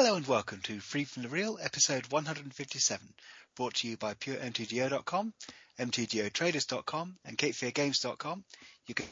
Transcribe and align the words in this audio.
Hello 0.00 0.14
and 0.14 0.28
welcome 0.28 0.60
to 0.60 0.78
Freed 0.78 1.08
from 1.08 1.24
the 1.24 1.28
Real, 1.28 1.58
episode 1.60 2.06
157, 2.12 3.14
brought 3.56 3.74
to 3.74 3.88
you 3.88 3.96
by 3.96 4.14
PureMTGO.com, 4.14 5.34
MTGOTraders.com, 5.80 7.16
and 7.24 7.36
CapeFearGames.com. 7.36 8.44
You 8.86 8.94
can 8.94 9.06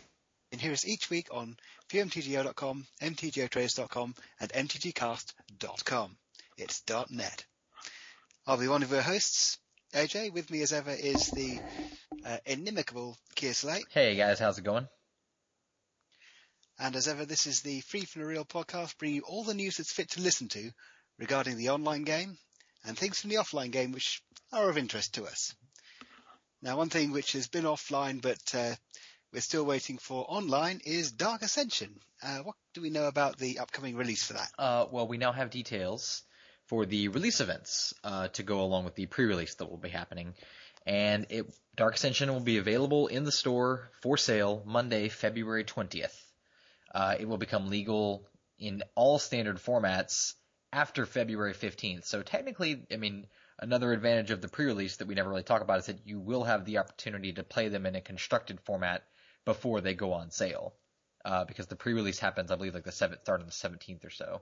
hear 0.57 0.71
us 0.71 0.87
each 0.87 1.11
week 1.11 1.27
on 1.33 1.57
PureMTGO.com, 1.89 2.87
MTGOTraders.com, 3.03 4.15
and 4.39 4.53
MTGCast.com. 4.53 6.17
It's 6.57 6.83
.net. 7.11 7.45
I'll 8.47 8.57
be 8.57 8.69
one 8.69 8.85
of 8.85 8.93
your 8.93 9.03
hosts, 9.03 9.59
AJ. 9.93 10.35
With 10.35 10.49
me 10.53 10.63
as 10.63 10.73
ever 10.73 10.93
is 10.93 11.33
the 11.33 11.59
uh, 12.25 12.37
inimicable 12.47 13.17
Keir 13.35 13.55
Slate. 13.55 13.87
Hey 13.91 14.15
guys, 14.15 14.39
how's 14.39 14.59
it 14.59 14.63
going? 14.63 14.87
And 16.79 16.95
as 16.95 17.09
ever, 17.09 17.25
this 17.25 17.47
is 17.47 17.63
the 17.63 17.81
Freed 17.81 18.09
from 18.09 18.23
the 18.23 18.29
Real 18.29 18.45
podcast, 18.45 18.99
bringing 18.99 19.17
you 19.17 19.23
all 19.23 19.45
the 19.45 19.55
news 19.55 19.79
that's 19.79 19.93
fit 19.93 20.11
to 20.11 20.21
listen 20.21 20.49
to 20.49 20.71
regarding 21.19 21.57
the 21.57 21.71
online 21.71 22.05
game 22.05 22.37
and 22.85 22.99
things 22.99 23.19
from 23.19 23.31
the 23.31 23.37
offline 23.37 23.71
game 23.71 23.93
which 23.93 24.23
are 24.53 24.69
of 24.69 24.77
interest 24.77 25.15
to 25.15 25.25
us. 25.25 25.55
Now, 26.61 26.77
one 26.77 26.91
thing 26.91 27.13
which 27.13 27.33
has 27.33 27.49
been 27.49 27.65
offline 27.65 28.21
but 28.21 28.55
uh, 28.55 28.75
we're 29.33 29.41
still 29.41 29.65
waiting 29.65 29.99
for 29.99 30.25
online 30.29 30.81
is 30.85 31.13
Dark 31.13 31.43
Ascension. 31.43 31.99
Uh, 32.23 32.39
what 32.39 32.57
do 32.75 32.83
we 32.83 32.91
know 32.91 33.07
about 33.07 33.39
the 33.39 33.59
upcoming 33.59 33.97
release 33.97 34.25
for 34.25 34.35
that? 34.35 34.51
Uh, 34.59 34.87
well, 34.91 35.09
we 35.09 35.19
now 35.19 35.33
have 35.33 35.51
details 35.51 36.23
for 36.67 36.85
the 36.85 37.09
release 37.09 37.41
events 37.41 37.95
uh, 38.05 38.29
to 38.29 38.43
go 38.43 38.61
along 38.61 38.85
with 38.85 38.97
the 38.97 39.07
pre-release 39.07 39.55
that 39.55 39.71
will 39.71 39.77
be 39.79 39.89
happening. 39.89 40.35
And 40.87 41.27
it, 41.31 41.47
Dark 41.75 41.97
Ascension 41.97 42.33
will 42.33 42.41
be 42.41 42.59
available 42.59 43.07
in 43.07 43.25
the 43.25 43.33
store 43.33 43.91
for 44.03 44.17
sale 44.17 44.63
Monday, 44.67 45.09
February 45.09 45.65
20th. 45.65 46.26
Uh, 46.97 47.15
it 47.21 47.29
will 47.29 47.37
become 47.37 47.69
legal 47.69 48.27
in 48.59 48.83
all 48.95 49.19
standard 49.19 49.59
formats 49.59 50.33
after 50.73 51.05
February 51.05 51.53
15th. 51.53 52.07
So 52.07 52.23
technically, 52.23 52.87
I 52.91 52.97
mean, 52.97 53.27
another 53.59 53.93
advantage 53.93 54.31
of 54.31 54.41
the 54.41 54.49
pre-release 54.49 54.97
that 54.97 55.07
we 55.07 55.15
never 55.15 55.29
really 55.29 55.43
talk 55.43 55.61
about 55.61 55.81
is 55.81 55.87
that 55.87 56.07
you 56.07 56.19
will 56.19 56.45
have 56.45 56.65
the 56.65 56.79
opportunity 56.79 57.35
to 57.35 57.45
play 57.45 57.69
them 57.69 57.85
in 57.85 57.97
a 57.97 58.01
constructed 58.01 58.63
format 58.63 59.05
before 59.45 59.83
they 59.83 59.93
go 59.93 60.15
on 60.15 60.31
sale. 60.31 60.73
Uh, 61.23 61.45
because 61.45 61.67
the 61.67 61.77
pre-release 61.77 62.19
happens, 62.19 62.51
I 62.51 62.57
believe, 62.57 62.73
like 62.73 62.85
the 62.85 62.93
seventh, 62.93 63.21
start 63.21 63.41
on 63.41 63.47
the 63.47 63.53
17th 63.53 64.07
or 64.07 64.11
so. 64.11 64.41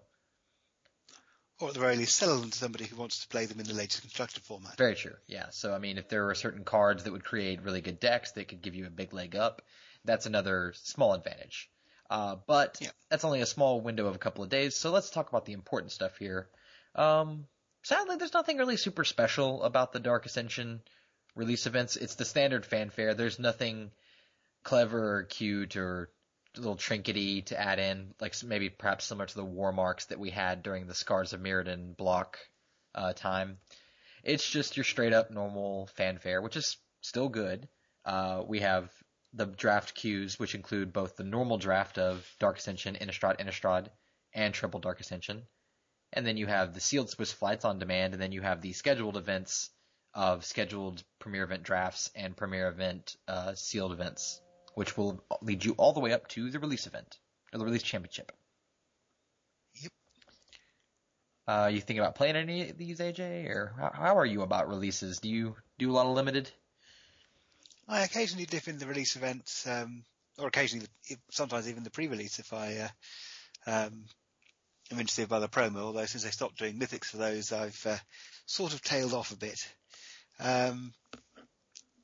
Or 1.59 1.69
at 1.69 1.75
the 1.75 1.81
very 1.81 1.97
least, 1.97 2.14
sell 2.14 2.39
them 2.39 2.51
to 2.51 2.57
somebody 2.57 2.84
who 2.84 2.95
wants 2.95 3.19
to 3.23 3.29
play 3.29 3.47
them 3.47 3.59
in 3.59 3.67
the 3.67 3.75
latest 3.75 4.03
constructed 4.03 4.45
format. 4.45 4.77
Very 4.77 4.95
true. 4.95 5.17
Yeah. 5.27 5.47
So 5.51 5.75
I 5.75 5.79
mean, 5.79 5.98
if 5.98 6.09
there 6.09 6.25
were 6.25 6.36
certain 6.36 6.62
cards 6.62 7.03
that 7.03 7.12
would 7.12 7.25
create 7.25 7.62
really 7.62 7.81
good 7.81 7.98
decks 7.98 8.31
that 8.33 8.47
could 8.47 8.62
give 8.62 8.77
you 8.77 8.86
a 8.86 8.91
big 8.91 9.12
leg 9.12 9.34
up, 9.34 9.62
that's 10.05 10.27
another 10.27 10.73
small 10.77 11.14
advantage. 11.14 11.69
Uh, 12.15 12.37
but 12.47 12.79
yeah. 12.81 12.91
that's 13.11 13.25
only 13.25 13.41
a 13.41 13.47
small 13.47 13.81
window 13.81 14.07
of 14.07 14.15
a 14.15 14.19
couple 14.19 14.45
of 14.45 14.48
days. 14.48 14.77
So 14.77 14.93
let's 14.93 15.11
talk 15.11 15.29
about 15.29 15.47
the 15.47 15.53
important 15.53 15.91
stuff 15.91 16.17
here. 16.17 16.48
Um, 16.95 17.47
sadly, 17.83 18.15
there's 18.15 18.33
nothing 18.33 18.57
really 18.57 18.77
super 18.77 19.03
special 19.03 19.65
about 19.65 19.93
the 19.93 19.98
Dark 19.98 20.25
Ascension 20.25 20.83
release 21.35 21.67
events. 21.67 21.97
It's 21.97 22.15
the 22.15 22.25
standard 22.25 22.65
fanfare. 22.65 23.15
There's 23.15 23.41
nothing 23.41 23.91
clever 24.62 25.17
or 25.17 25.23
cute 25.25 25.75
or 25.75 26.09
a 26.57 26.61
little 26.61 26.77
trinkety 26.77 27.47
to 27.47 27.61
add 27.61 27.81
in, 27.81 28.15
like 28.20 28.41
maybe 28.45 28.70
perhaps 28.70 29.07
similar 29.07 29.27
to 29.27 29.35
the 29.35 29.45
war 29.45 29.73
marks 29.73 30.05
that 30.05 30.20
we 30.20 30.31
had 30.31 30.62
during 30.62 30.87
the 30.87 30.95
Scars 30.95 31.33
of 31.33 31.41
Mirrodin 31.41 31.97
block 31.97 32.39
uh, 32.95 33.12
time. 33.12 33.59
It's 34.23 34.48
just 34.48 34.77
your 34.77 34.85
straight 34.85 35.12
up 35.12 35.33
normal 35.33 35.89
fanfare, 35.97 36.41
which 36.41 36.55
is 36.55 36.77
still 37.01 37.29
good. 37.29 37.69
Uh, 38.05 38.45
we 38.47 38.61
have 38.61 38.89
the 39.35 39.47
draft 39.47 39.95
queues, 39.95 40.39
which 40.39 40.55
include 40.55 40.93
both 40.93 41.17
the 41.17 41.25
normal 41.25 41.59
draft 41.59 41.99
of 41.99 42.29
Dark 42.39 42.59
Ascension, 42.59 42.95
Innistrad, 42.95 43.41
Innistrad, 43.41 43.89
and 44.33 44.55
Triple 44.55 44.81
Dark 44.81 45.01
Ascension. 45.01 45.43
And 46.13 46.25
then 46.25 46.37
you 46.37 46.47
have 46.47 46.73
the 46.73 46.81
sealed 46.81 47.11
Swiss 47.11 47.33
flights 47.33 47.65
on 47.65 47.81
demand, 47.81 48.15
and 48.15 48.23
then 48.23 48.33
you 48.33 48.43
have 48.43 48.63
the 48.63 48.73
scheduled 48.73 49.17
events 49.17 49.71
of 50.15 50.45
scheduled 50.45 51.03
premier 51.19 51.43
event 51.43 51.64
drafts 51.64 52.11
and 52.14 52.36
premier 52.36 52.69
event 52.69 53.17
uh, 53.27 53.55
sealed 53.55 53.92
events, 53.92 54.41
which 54.75 54.97
will 54.97 55.25
lead 55.42 55.64
you 55.64 55.73
all 55.73 55.92
the 55.92 56.01
way 56.01 56.13
up 56.13 56.29
to 56.29 56.51
the 56.51 56.61
release 56.61 56.87
event 56.87 57.19
or 57.53 57.58
the 57.58 57.64
release 57.64 57.83
championship. 57.83 58.31
Yep. 59.83 59.92
Uh, 61.48 61.70
you 61.73 61.81
think 61.81 61.98
about 61.98 62.14
playing 62.14 62.37
any 62.37 62.70
of 62.70 62.79
these, 62.79 63.01
AJ, 63.01 63.48
or 63.48 63.75
how, 63.77 63.91
how 63.92 64.19
are 64.19 64.27
you 64.27 64.42
about 64.42 64.69
releases? 64.69 65.19
Do 65.19 65.29
you 65.29 65.57
do 65.79 65.91
a 65.91 65.95
lot 65.95 66.07
of 66.07 66.14
limited? 66.14 66.53
I 67.89 68.02
occasionally 68.02 68.46
dip 68.46 68.68
in 68.68 68.78
the 68.78 68.86
release 68.86 69.17
events, 69.17 69.67
um, 69.67 70.05
or 70.39 70.48
occasionally, 70.48 70.86
sometimes 71.30 71.68
even 71.68 71.84
the 71.84 71.90
pre-release 71.90 72.39
if 72.39 72.52
I 72.52 72.77
uh, 72.77 72.89
um, 73.70 74.05
am 74.90 75.00
interested 75.00 75.28
by 75.28 75.40
the 75.40 75.48
promo. 75.48 75.78
Although 75.78 76.06
since 76.06 76.27
I 76.27 76.30
stopped 76.30 76.58
doing 76.58 76.78
mythics 76.78 77.06
for 77.06 77.18
those, 77.18 77.52
I've 77.52 77.86
uh, 77.86 77.96
sort 78.46 78.74
of 78.74 78.83
tailed 78.83 79.14
off 79.14 79.33
a 79.33 79.36
bit. 79.36 79.67
Um, 80.40 80.92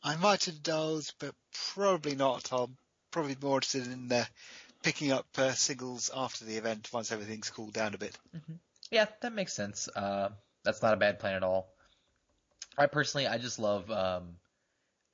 I 0.02 0.16
might 0.16 0.48
indulge, 0.48 1.12
but 1.18 1.34
probably 1.74 2.14
not. 2.14 2.52
I'm 2.52 2.76
probably 3.10 3.36
more 3.40 3.56
interested 3.56 3.86
in 3.86 4.10
uh, 4.12 4.24
picking 4.82 5.12
up 5.12 5.26
uh, 5.36 5.52
singles 5.52 6.10
after 6.14 6.44
the 6.44 6.56
event 6.56 6.88
once 6.92 7.12
everything's 7.12 7.50
cooled 7.50 7.72
down 7.72 7.94
a 7.94 7.98
bit. 7.98 8.16
Mm-hmm. 8.36 8.54
Yeah, 8.90 9.06
that 9.20 9.32
makes 9.32 9.52
sense. 9.52 9.88
Uh, 9.88 10.30
that's 10.64 10.82
not 10.82 10.94
a 10.94 10.96
bad 10.96 11.18
plan 11.18 11.34
at 11.34 11.42
all. 11.42 11.68
I 12.78 12.86
personally, 12.86 13.26
I 13.26 13.38
just 13.38 13.58
love 13.58 13.90
um, 13.90 14.36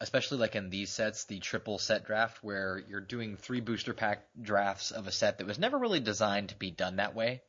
especially 0.00 0.38
like 0.38 0.56
in 0.56 0.68
these 0.70 0.90
sets, 0.90 1.24
the 1.24 1.38
triple 1.38 1.78
set 1.78 2.04
draft 2.04 2.42
where 2.42 2.82
you're 2.88 3.00
doing 3.00 3.36
three 3.36 3.60
booster 3.60 3.94
pack 3.94 4.26
drafts 4.40 4.90
of 4.90 5.06
a 5.06 5.12
set 5.12 5.38
that 5.38 5.46
was 5.46 5.58
never 5.58 5.78
really 5.78 6.00
designed 6.00 6.50
to 6.50 6.56
be 6.56 6.70
done 6.70 6.96
that 6.96 7.14
way. 7.14 7.42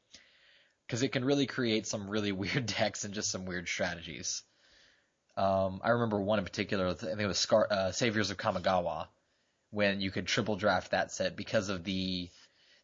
Cause 0.88 1.04
it 1.04 1.12
can 1.12 1.26
really 1.26 1.48
create 1.48 1.86
some 1.86 2.10
really 2.10 2.32
weird 2.34 2.66
decks 2.66 3.04
and 3.04 3.14
just 3.14 3.32
some 3.32 3.46
weird 3.46 3.68
strategies. 3.68 4.44
Um, 5.36 5.82
I 5.84 5.90
remember 5.90 6.20
one 6.20 6.40
in 6.40 6.46
particular, 6.46 6.88
I 6.88 6.94
think 6.94 7.20
it 7.20 7.28
was 7.28 7.38
Scar- 7.38 7.68
uh, 7.70 7.92
Saviors 7.92 8.32
of 8.32 8.38
Kamigawa, 8.38 9.08
when 9.70 10.00
you 10.02 10.10
could 10.10 10.26
triple 10.26 10.56
draft 10.56 10.92
that 10.92 11.12
set 11.12 11.36
because 11.36 11.70
of 11.70 11.84
the, 11.84 12.30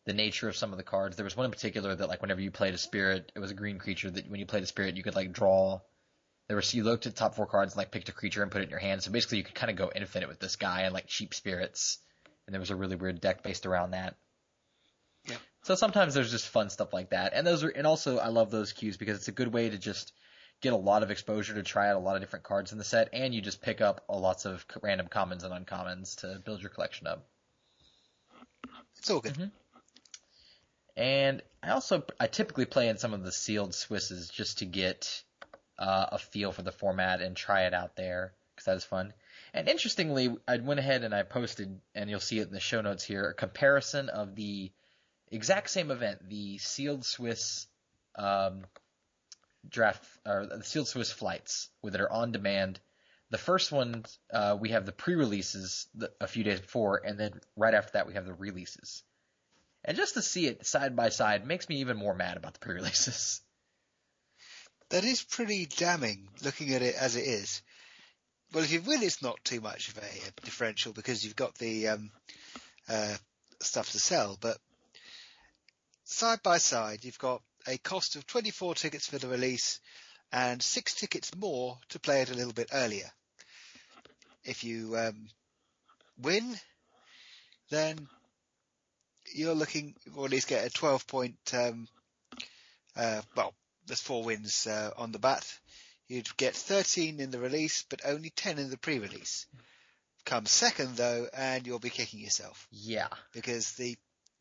the 0.05 0.13
nature 0.13 0.49
of 0.49 0.57
some 0.57 0.71
of 0.71 0.77
the 0.77 0.83
cards. 0.83 1.15
There 1.15 1.23
was 1.23 1.37
one 1.37 1.45
in 1.45 1.51
particular 1.51 1.95
that 1.95 2.09
like 2.09 2.21
whenever 2.21 2.41
you 2.41 2.51
played 2.51 2.73
a 2.73 2.77
spirit, 2.77 3.31
it 3.33 3.39
was 3.39 3.49
a 3.49 3.55
green 3.55 3.79
creature 3.79 4.11
that 4.11 4.29
when 4.29 4.41
you 4.41 4.45
played 4.45 4.63
a 4.63 4.67
spirit, 4.67 4.97
you 4.97 5.03
could 5.03 5.15
like 5.15 5.31
draw 5.31 5.79
there 6.53 6.57
was 6.57 6.71
you 6.71 6.83
looked 6.83 7.07
at 7.07 7.15
the 7.15 7.19
top 7.19 7.33
four 7.33 7.47
cards 7.47 7.73
and 7.73 7.79
like 7.79 7.89
picked 7.89 8.09
a 8.09 8.11
creature 8.11 8.43
and 8.43 8.51
put 8.51 8.61
it 8.61 8.65
in 8.65 8.69
your 8.69 8.77
hand. 8.77 9.01
So 9.01 9.11
basically, 9.11 9.39
you 9.39 9.43
could 9.43 9.55
kind 9.55 9.71
of 9.71 9.75
go 9.75 9.91
infinite 9.95 10.29
with 10.29 10.39
this 10.39 10.55
guy 10.55 10.81
and 10.81 10.93
like 10.93 11.07
cheap 11.07 11.33
spirits. 11.33 11.97
And 12.45 12.53
there 12.53 12.59
was 12.59 12.69
a 12.69 12.75
really 12.75 12.95
weird 12.95 13.19
deck 13.19 13.41
based 13.41 13.65
around 13.65 13.91
that. 13.91 14.17
Yeah. 15.27 15.37
So 15.63 15.73
sometimes 15.73 16.13
there's 16.13 16.29
just 16.29 16.47
fun 16.47 16.69
stuff 16.69 16.93
like 16.93 17.09
that, 17.09 17.33
and 17.33 17.47
those 17.47 17.63
are, 17.63 17.69
and 17.69 17.87
also 17.87 18.19
I 18.19 18.27
love 18.27 18.51
those 18.51 18.71
queues 18.71 18.97
because 18.97 19.17
it's 19.17 19.29
a 19.29 19.31
good 19.31 19.51
way 19.51 19.67
to 19.67 19.79
just 19.79 20.13
get 20.61 20.73
a 20.73 20.77
lot 20.77 21.01
of 21.01 21.09
exposure 21.09 21.55
to 21.55 21.63
try 21.63 21.89
out 21.89 21.95
a 21.95 21.99
lot 21.99 22.17
of 22.17 22.21
different 22.21 22.45
cards 22.45 22.71
in 22.71 22.77
the 22.77 22.83
set, 22.83 23.09
and 23.13 23.33
you 23.33 23.41
just 23.41 23.63
pick 23.63 23.81
up 23.81 24.03
a 24.07 24.15
lots 24.15 24.45
of 24.45 24.63
random 24.83 25.07
commons 25.07 25.43
and 25.43 25.53
uncommons 25.53 26.17
to 26.17 26.39
build 26.45 26.61
your 26.61 26.69
collection 26.69 27.07
up. 27.07 27.25
It's 28.99 29.09
all 29.09 29.21
good. 29.21 29.33
Mm-hmm. 29.33 29.47
And 30.97 31.41
I 31.63 31.71
also 31.71 32.03
I 32.19 32.27
typically 32.27 32.65
play 32.65 32.89
in 32.89 32.99
some 32.99 33.15
of 33.15 33.23
the 33.23 33.31
sealed 33.31 33.71
Swisses 33.71 34.31
just 34.31 34.59
to 34.59 34.65
get 34.65 35.23
uh, 35.77 36.07
a 36.13 36.17
feel 36.17 36.51
for 36.51 36.61
the 36.61 36.71
format 36.71 37.21
and 37.21 37.35
try 37.35 37.65
it 37.65 37.73
out 37.73 37.95
there 37.95 38.33
because 38.53 38.65
that 38.65 38.77
is 38.77 38.83
fun. 38.83 39.13
And 39.53 39.67
interestingly, 39.67 40.35
I 40.47 40.57
went 40.57 40.79
ahead 40.79 41.03
and 41.03 41.13
I 41.13 41.23
posted, 41.23 41.79
and 41.95 42.09
you'll 42.09 42.19
see 42.19 42.39
it 42.39 42.47
in 42.47 42.53
the 42.53 42.59
show 42.59 42.81
notes 42.81 43.03
here, 43.03 43.29
a 43.29 43.33
comparison 43.33 44.09
of 44.09 44.35
the 44.35 44.71
exact 45.31 45.69
same 45.69 45.91
event, 45.91 46.27
the 46.29 46.57
sealed 46.59 47.05
Swiss 47.05 47.67
um, 48.15 48.65
draft 49.67 50.05
or 50.25 50.45
the 50.45 50.63
sealed 50.63 50.87
Swiss 50.87 51.11
flights 51.11 51.69
that 51.83 52.01
are 52.01 52.11
on 52.11 52.31
demand. 52.31 52.79
The 53.29 53.37
first 53.37 53.71
one 53.71 54.05
uh, 54.31 54.57
we 54.59 54.69
have 54.69 54.85
the 54.85 54.91
pre-releases 54.91 55.87
a 56.21 56.27
few 56.27 56.43
days 56.43 56.59
before, 56.59 57.01
and 57.03 57.19
then 57.19 57.39
right 57.55 57.73
after 57.73 57.93
that 57.93 58.07
we 58.07 58.13
have 58.13 58.25
the 58.25 58.33
releases. 58.33 59.03
And 59.85 59.97
just 59.97 60.13
to 60.13 60.21
see 60.21 60.47
it 60.47 60.65
side 60.65 60.95
by 60.95 61.09
side 61.09 61.45
makes 61.45 61.67
me 61.67 61.77
even 61.77 61.97
more 61.97 62.13
mad 62.13 62.37
about 62.37 62.53
the 62.53 62.59
pre-releases. 62.59 63.41
that 64.93 65.05
is 65.05 65.23
pretty 65.23 65.65
damning 65.65 66.27
looking 66.43 66.71
at 66.75 66.83
it 66.83 66.93
as 66.93 67.15
it 67.15 67.25
is. 67.25 67.63
Well, 68.53 68.63
if 68.63 68.71
you 68.71 68.79
win, 68.79 69.01
it's 69.01 69.23
not 69.23 69.43
too 69.43 69.59
much 69.59 69.89
of 69.89 69.97
a, 69.97 70.41
differential 70.45 70.93
because 70.93 71.23
you've 71.23 71.35
got 71.35 71.55
the 71.55 71.87
um, 71.87 72.11
uh, 72.87 73.15
stuff 73.59 73.91
to 73.93 73.99
sell. 73.99 74.37
But 74.39 74.55
side 76.03 76.43
by 76.43 76.59
side, 76.59 77.05
you've 77.05 77.17
got 77.17 77.41
a 77.65 77.79
cost 77.79 78.15
of 78.17 78.27
24 78.27 78.75
tickets 78.75 79.07
for 79.07 79.17
the 79.17 79.27
release 79.27 79.79
and 80.31 80.61
six 80.61 80.93
tickets 80.93 81.35
more 81.35 81.79
to 81.89 81.99
play 81.99 82.21
it 82.21 82.29
a 82.29 82.35
little 82.35 82.53
bit 82.53 82.69
earlier. 82.71 83.09
If 84.43 84.63
you 84.63 84.95
um, 84.95 85.27
win, 86.21 86.55
then 87.71 88.07
you're 89.33 89.55
looking, 89.55 89.95
or 90.15 90.25
at 90.25 90.31
least 90.31 90.49
get 90.49 90.67
a 90.67 90.69
12 90.69 91.07
point, 91.07 91.37
um, 91.51 91.87
uh, 92.95 93.23
well, 93.35 93.55
there's 93.87 94.01
four 94.01 94.23
wins 94.23 94.67
uh, 94.67 94.91
on 94.97 95.11
the 95.11 95.19
bat. 95.19 95.45
You'd 96.07 96.35
get 96.37 96.55
13 96.55 97.19
in 97.19 97.31
the 97.31 97.39
release, 97.39 97.85
but 97.89 98.01
only 98.05 98.29
10 98.29 98.59
in 98.59 98.69
the 98.69 98.77
pre-release. 98.77 99.47
Come 100.25 100.45
second 100.45 100.95
though, 100.95 101.27
and 101.33 101.67
you'll 101.67 101.79
be 101.79 101.89
kicking 101.89 102.21
yourself. 102.21 102.67
Yeah. 102.71 103.09
Because 103.33 103.73
the 103.73 103.97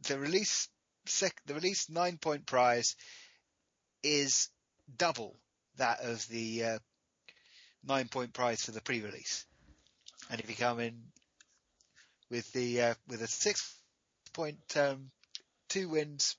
the 0.06 0.18
release 0.18 0.68
sec, 1.06 1.34
the 1.46 1.54
release 1.54 1.90
nine 1.90 2.18
point 2.18 2.46
prize 2.46 2.96
is 4.02 4.48
double 4.96 5.36
that 5.76 6.00
of 6.00 6.26
the 6.28 6.64
uh, 6.64 6.78
nine 7.84 8.08
point 8.08 8.32
prize 8.32 8.64
for 8.64 8.70
the 8.70 8.80
pre-release. 8.80 9.44
And 10.30 10.40
if 10.40 10.48
you 10.48 10.56
come 10.56 10.78
in 10.78 11.02
with 12.30 12.50
the 12.52 12.82
uh, 12.82 12.94
with 13.08 13.22
a 13.22 13.26
six 13.26 13.74
point 14.32 14.76
um, 14.76 15.10
two 15.68 15.88
wins 15.88 16.36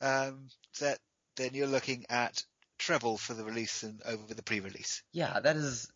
um, 0.00 0.48
set, 0.72 0.98
then 1.36 1.50
you're 1.54 1.66
looking 1.66 2.06
at 2.08 2.44
treble 2.78 3.16
for 3.16 3.34
the 3.34 3.44
release 3.44 3.82
and 3.82 4.02
over 4.04 4.34
the 4.34 4.42
pre-release. 4.42 5.02
Yeah, 5.12 5.40
that 5.40 5.56
is 5.56 5.90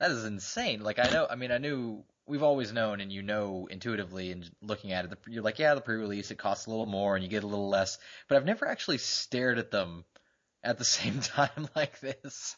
that 0.00 0.10
is 0.10 0.24
insane. 0.24 0.82
Like 0.82 0.98
I 0.98 1.08
know, 1.10 1.26
I 1.30 1.36
mean, 1.36 1.52
I 1.52 1.58
knew 1.58 2.04
we've 2.26 2.42
always 2.42 2.72
known, 2.72 3.00
and 3.00 3.12
you 3.12 3.22
know 3.22 3.68
intuitively, 3.70 4.32
and 4.32 4.50
looking 4.60 4.92
at 4.92 5.04
it, 5.04 5.18
you're 5.28 5.42
like, 5.42 5.58
yeah, 5.58 5.74
the 5.74 5.80
pre-release 5.80 6.30
it 6.30 6.38
costs 6.38 6.66
a 6.66 6.70
little 6.70 6.86
more, 6.86 7.14
and 7.14 7.24
you 7.24 7.30
get 7.30 7.44
a 7.44 7.48
little 7.48 7.68
less. 7.68 7.98
But 8.28 8.36
I've 8.36 8.44
never 8.44 8.66
actually 8.66 8.98
stared 8.98 9.58
at 9.58 9.70
them 9.70 10.04
at 10.62 10.78
the 10.78 10.84
same 10.98 11.20
time 11.20 11.68
like 11.76 12.00
this. 12.00 12.56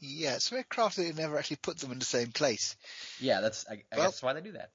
Yeah, 0.00 0.34
it's 0.34 0.48
very 0.48 0.64
crafty. 0.64 1.10
They 1.10 1.22
never 1.22 1.38
actually 1.38 1.58
put 1.62 1.78
them 1.78 1.92
in 1.92 2.00
the 2.00 2.04
same 2.04 2.32
place. 2.32 2.76
Yeah, 3.20 3.40
that's 3.40 3.64
I, 3.68 3.74
I 3.74 3.76
well, 3.96 4.06
guess 4.06 4.12
that's 4.12 4.22
why 4.22 4.32
they 4.32 4.40
do 4.40 4.52
that. 4.52 4.70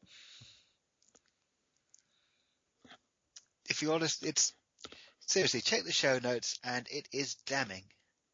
If 3.69 3.81
you're 3.81 3.93
honest, 3.93 4.23
it's 4.23 4.53
seriously 5.27 5.61
check 5.61 5.83
the 5.83 5.91
show 5.91 6.19
notes, 6.19 6.59
and 6.63 6.87
it 6.89 7.07
is 7.13 7.35
damning. 7.45 7.83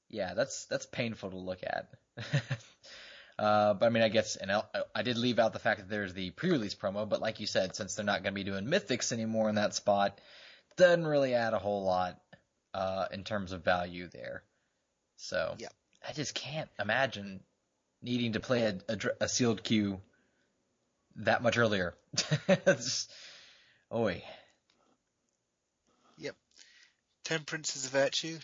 Yeah, 0.10 0.34
that's 0.34 0.66
that's 0.66 0.86
painful 0.86 1.32
to 1.32 1.38
look 1.38 1.60
at. 1.64 1.90
uh, 3.40 3.74
but 3.74 3.86
I 3.86 3.90
mean, 3.90 4.04
I 4.04 4.10
guess, 4.10 4.36
and 4.36 4.52
I, 4.52 4.64
I 4.96 5.02
did 5.02 5.18
leave 5.18 5.40
out 5.40 5.54
the 5.54 5.60
fact 5.60 5.82
that 5.82 5.90
there's 5.90 6.14
the 6.14 6.30
pre-release 6.30 6.76
promo. 6.76 7.08
But 7.08 7.22
like 7.22 7.40
you 7.40 7.48
said, 7.48 7.76
since 7.76 7.96
they're 7.96 8.06
not 8.06 8.24
going 8.24 8.34
to 8.34 8.44
be 8.44 8.44
doing 8.44 8.66
mythics 8.66 9.12
anymore 9.12 9.50
in 9.50 9.56
that 9.56 9.74
spot, 9.74 10.22
doesn't 10.78 11.06
really 11.06 11.34
add 11.34 11.54
a 11.54 11.60
whole 11.60 11.84
lot 11.84 12.20
uh, 12.74 13.08
in 13.12 13.24
terms 13.24 13.52
of 13.52 13.64
value 13.64 14.08
there. 14.08 14.44
So 15.18 15.56
yeah. 15.58 15.70
I 16.08 16.14
just 16.14 16.36
can't 16.36 16.70
imagine 16.80 17.42
needing 18.02 18.34
to 18.34 18.40
play 18.40 18.64
a, 18.64 18.80
a, 18.90 18.98
a 19.22 19.30
sealed 19.30 19.64
queue 19.64 20.02
that 21.18 21.42
much 21.42 21.58
earlier. 21.58 21.96
oi. 23.94 24.24
Temperance 27.24 27.76
is 27.76 27.86
a 27.86 27.90
virtue. 27.90 28.38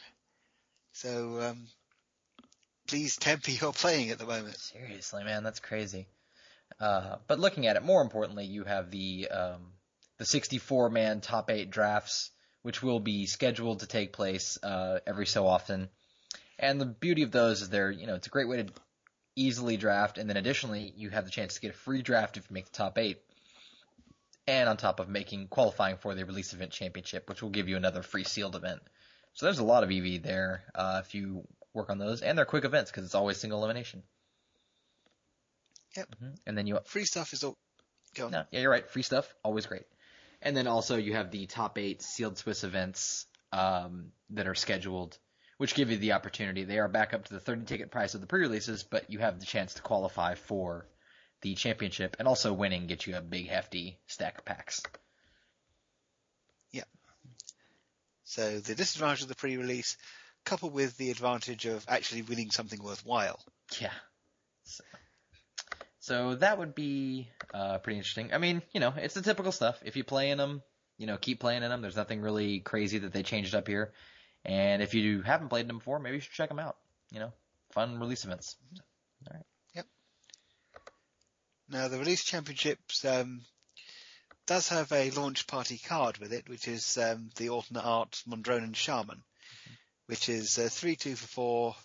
So, 0.93 1.41
um, 1.41 1.67
please 2.87 3.17
temper 3.17 3.51
your 3.51 3.73
playing 3.73 4.09
at 4.09 4.19
the 4.19 4.25
moment. 4.25 4.57
Seriously, 4.57 5.23
man, 5.23 5.43
that's 5.43 5.59
crazy. 5.59 6.07
Uh, 6.79 7.17
but 7.27 7.39
looking 7.39 7.67
at 7.67 7.75
it, 7.75 7.83
more 7.83 8.01
importantly, 8.01 8.45
you 8.45 8.63
have 8.63 8.91
the, 8.91 9.27
um, 9.29 9.73
the 10.17 10.25
64 10.25 10.89
man 10.89 11.21
top 11.21 11.49
eight 11.49 11.69
drafts 11.69 12.31
which 12.61 12.83
will 12.83 12.99
be 12.99 13.25
scheduled 13.25 13.79
to 13.79 13.87
take 13.87 14.13
place 14.13 14.57
uh, 14.63 14.99
every 15.07 15.25
so 15.25 15.47
often. 15.47 15.89
And 16.57 16.79
the 16.79 16.85
beauty 16.85 17.23
of 17.23 17.31
those 17.31 17.61
is 17.61 17.69
they're, 17.69 17.91
you 17.91 18.07
know, 18.07 18.15
it's 18.15 18.27
a 18.27 18.31
great 18.31 18.49
way 18.49 18.63
to 18.63 18.73
easily 19.35 19.77
draft, 19.77 20.17
and 20.17 20.29
then 20.29 20.37
additionally, 20.37 20.93
you 20.97 21.09
have 21.09 21.23
the 21.23 21.31
chance 21.31 21.53
to 21.53 21.61
get 21.61 21.71
a 21.71 21.77
free 21.77 22.01
draft 22.01 22.35
if 22.35 22.43
you 22.49 22.53
make 22.53 22.65
the 22.65 22.77
top 22.77 22.97
eight. 22.97 23.21
And 24.49 24.67
on 24.67 24.77
top 24.77 24.99
of 24.99 25.07
making 25.07 25.47
qualifying 25.47 25.97
for 25.97 26.15
the 26.15 26.25
release 26.25 26.53
event 26.53 26.71
championship, 26.71 27.29
which 27.29 27.43
will 27.43 27.51
give 27.51 27.69
you 27.69 27.77
another 27.77 28.01
free 28.01 28.23
sealed 28.23 28.55
event. 28.55 28.81
So 29.33 29.45
there's 29.45 29.59
a 29.59 29.63
lot 29.63 29.83
of 29.83 29.91
EV 29.91 30.23
there 30.23 30.63
uh, 30.73 31.03
if 31.05 31.13
you 31.13 31.47
work 31.71 31.91
on 31.91 31.99
those, 31.99 32.23
and 32.23 32.35
they're 32.35 32.45
quick 32.45 32.65
events 32.65 32.89
because 32.89 33.05
it's 33.05 33.13
always 33.13 33.37
single 33.37 33.59
elimination. 33.59 34.01
Yep. 35.95 36.15
Mm-hmm. 36.15 36.33
And 36.47 36.57
then 36.57 36.65
you 36.65 36.79
free 36.85 37.05
stuff 37.05 37.31
is 37.33 37.43
all. 37.43 37.57
Go. 38.15 38.29
No, 38.29 38.43
yeah, 38.49 38.61
you're 38.61 38.71
right. 38.71 38.89
Free 38.89 39.03
stuff 39.03 39.31
always 39.43 39.67
great. 39.67 39.83
And 40.41 40.57
then 40.57 40.65
also 40.65 40.97
you 40.97 41.13
have 41.13 41.29
the 41.29 41.45
top 41.45 41.77
eight 41.77 42.01
sealed 42.01 42.39
Swiss 42.39 42.63
events 42.63 43.27
um, 43.51 44.11
that 44.31 44.47
are 44.47 44.55
scheduled, 44.55 45.15
which 45.57 45.75
give 45.75 45.91
you 45.91 45.97
the 45.97 46.13
opportunity. 46.13 46.63
They 46.63 46.79
are 46.79 46.87
back 46.87 47.13
up 47.13 47.25
to 47.25 47.33
the 47.35 47.39
30 47.39 47.65
ticket 47.65 47.91
price 47.91 48.15
of 48.15 48.21
the 48.21 48.27
pre-releases, 48.27 48.81
but 48.81 49.11
you 49.11 49.19
have 49.19 49.39
the 49.39 49.45
chance 49.45 49.75
to 49.75 49.83
qualify 49.83 50.33
for 50.33 50.87
the 51.41 51.55
championship, 51.55 52.17
and 52.19 52.27
also 52.27 52.53
winning 52.53 52.87
gets 52.87 53.07
you 53.07 53.15
a 53.15 53.21
big 53.21 53.47
hefty 53.47 53.97
stack 54.07 54.39
of 54.39 54.45
packs. 54.45 54.81
Yeah. 56.71 56.83
So 58.23 58.59
the 58.59 58.75
disadvantage 58.75 59.21
of 59.21 59.27
the 59.27 59.35
pre-release, 59.35 59.97
coupled 60.45 60.73
with 60.73 60.97
the 60.97 61.11
advantage 61.11 61.65
of 61.65 61.85
actually 61.87 62.21
winning 62.23 62.51
something 62.51 62.81
worthwhile. 62.81 63.39
Yeah. 63.79 63.91
So, 64.63 64.83
so 65.99 66.35
that 66.35 66.57
would 66.57 66.75
be 66.75 67.29
uh, 67.53 67.79
pretty 67.79 67.97
interesting. 67.97 68.33
I 68.33 68.37
mean, 68.37 68.61
you 68.73 68.79
know, 68.79 68.93
it's 68.95 69.13
the 69.13 69.21
typical 69.21 69.51
stuff. 69.51 69.79
If 69.83 69.95
you 69.95 70.03
play 70.03 70.31
in 70.31 70.37
them, 70.37 70.61
you 70.97 71.07
know, 71.07 71.17
keep 71.17 71.39
playing 71.39 71.63
in 71.63 71.69
them. 71.69 71.81
There's 71.81 71.95
nothing 71.95 72.21
really 72.21 72.59
crazy 72.59 72.99
that 72.99 73.13
they 73.13 73.23
changed 73.23 73.55
up 73.55 73.67
here. 73.67 73.93
And 74.45 74.81
if 74.81 74.93
you 74.93 75.21
haven't 75.21 75.49
played 75.49 75.67
them 75.67 75.77
before, 75.77 75.99
maybe 75.99 76.15
you 76.15 76.21
should 76.21 76.33
check 76.33 76.49
them 76.49 76.59
out. 76.59 76.75
You 77.11 77.19
know, 77.19 77.33
fun 77.71 77.99
release 77.99 78.25
events. 78.25 78.55
All 79.27 79.33
right. 79.33 79.45
Now 81.71 81.87
the 81.87 81.99
release 81.99 82.23
championships 82.23 83.05
um, 83.05 83.41
does 84.47 84.69
have 84.69 84.91
a 84.91 85.11
launch 85.11 85.45
party 85.45 85.77
card 85.77 86.17
with 86.17 86.33
it, 86.33 86.49
which 86.49 86.67
is 86.67 86.97
um, 86.97 87.29
the 87.35 87.49
alternate 87.49 87.85
art 87.85 88.23
Mondronen 88.27 88.75
Shaman, 88.75 89.17
mm-hmm. 89.17 89.73
which 90.07 90.29
is 90.29 90.57
uh, 90.57 90.67
three 90.71 90.95
two 90.95 91.15
for 91.15 91.27
four 91.27 91.75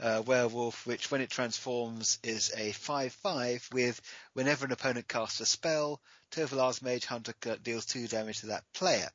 uh, 0.00 0.22
werewolf, 0.26 0.86
which 0.86 1.10
when 1.10 1.22
it 1.22 1.30
transforms 1.30 2.18
is 2.22 2.52
a 2.54 2.72
5-5 2.72 3.72
with 3.72 4.00
whenever 4.34 4.66
an 4.66 4.72
opponent 4.72 5.08
casts 5.08 5.40
a 5.40 5.46
spell, 5.46 6.02
Tovolar's 6.30 6.82
Mage 6.82 7.06
Hunter 7.06 7.32
deals 7.62 7.86
2 7.86 8.06
damage 8.06 8.40
to 8.40 8.46
that 8.48 8.64
player. 8.74 9.08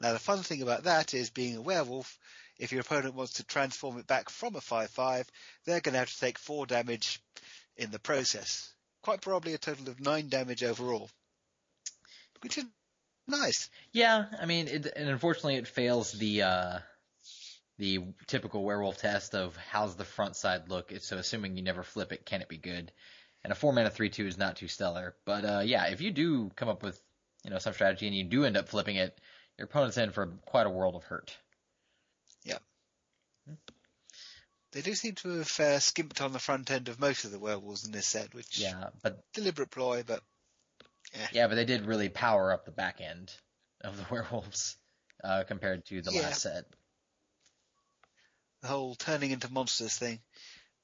Now 0.00 0.12
the 0.12 0.18
fun 0.18 0.42
thing 0.42 0.62
about 0.62 0.84
that 0.84 1.14
is 1.14 1.30
being 1.30 1.56
a 1.56 1.62
werewolf, 1.62 2.18
if 2.58 2.72
your 2.72 2.80
opponent 2.80 3.14
wants 3.14 3.34
to 3.34 3.44
transform 3.44 3.98
it 3.98 4.08
back 4.08 4.28
from 4.28 4.56
a 4.56 4.60
5-5, 4.60 5.26
they're 5.66 5.80
going 5.80 5.92
to 5.92 6.00
have 6.00 6.12
to 6.12 6.18
take 6.18 6.38
4 6.38 6.66
damage 6.66 7.22
in 7.76 7.92
the 7.92 8.00
process. 8.00 8.72
Quite 9.02 9.22
probably 9.22 9.54
a 9.54 9.58
total 9.58 9.88
of 9.88 10.00
9 10.00 10.28
damage 10.28 10.62
overall. 10.62 11.08
Which 12.42 12.58
is 12.58 12.64
nice. 13.26 13.70
Yeah, 13.92 14.26
I 14.40 14.46
mean, 14.46 14.68
it, 14.68 14.86
and 14.94 15.08
unfortunately 15.08 15.56
it 15.56 15.68
fails 15.68 16.12
the, 16.12 16.42
uh, 16.42 16.78
the 17.80 18.00
typical 18.26 18.62
werewolf 18.62 18.98
test 18.98 19.34
of 19.34 19.56
how's 19.56 19.96
the 19.96 20.04
front 20.04 20.36
side 20.36 20.68
look. 20.68 20.92
So 21.00 21.16
assuming 21.16 21.56
you 21.56 21.62
never 21.62 21.82
flip 21.82 22.12
it, 22.12 22.26
can 22.26 22.42
it 22.42 22.48
be 22.48 22.58
good? 22.58 22.92
And 23.42 23.52
a 23.52 23.56
four 23.56 23.72
mana 23.72 23.90
three 23.90 24.10
two 24.10 24.26
is 24.26 24.36
not 24.36 24.56
too 24.56 24.68
stellar. 24.68 25.16
But 25.24 25.44
uh, 25.44 25.62
yeah, 25.64 25.86
if 25.86 26.02
you 26.02 26.10
do 26.10 26.50
come 26.56 26.68
up 26.68 26.82
with 26.82 27.00
you 27.42 27.50
know 27.50 27.58
some 27.58 27.72
strategy 27.72 28.06
and 28.06 28.14
you 28.14 28.24
do 28.24 28.44
end 28.44 28.58
up 28.58 28.68
flipping 28.68 28.96
it, 28.96 29.18
your 29.56 29.64
opponent's 29.64 29.96
in 29.96 30.10
for 30.10 30.26
quite 30.44 30.66
a 30.66 30.70
world 30.70 30.94
of 30.94 31.04
hurt. 31.04 31.34
Yeah. 32.44 32.58
They 34.72 34.82
do 34.82 34.94
seem 34.94 35.16
to 35.16 35.38
have 35.38 35.60
uh, 35.60 35.80
skimped 35.80 36.20
on 36.20 36.32
the 36.32 36.38
front 36.38 36.70
end 36.70 36.88
of 36.88 37.00
most 37.00 37.24
of 37.24 37.32
the 37.32 37.38
werewolves 37.40 37.84
in 37.84 37.92
this 37.92 38.06
set, 38.06 38.34
which 38.34 38.58
yeah, 38.58 38.90
but 39.02 39.20
deliberate 39.32 39.70
ploy, 39.70 40.04
but 40.06 40.22
yeah, 41.12 41.26
yeah 41.32 41.46
but 41.48 41.56
they 41.56 41.64
did 41.64 41.86
really 41.86 42.08
power 42.08 42.52
up 42.52 42.64
the 42.64 42.70
back 42.70 43.00
end 43.00 43.32
of 43.82 43.96
the 43.96 44.06
werewolves 44.10 44.76
uh, 45.24 45.42
compared 45.46 45.84
to 45.86 46.02
the 46.02 46.12
yeah. 46.12 46.22
last 46.22 46.42
set 46.42 46.66
the 48.60 48.68
whole 48.68 48.94
turning 48.94 49.30
into 49.30 49.52
monsters 49.52 49.96
thing. 49.96 50.20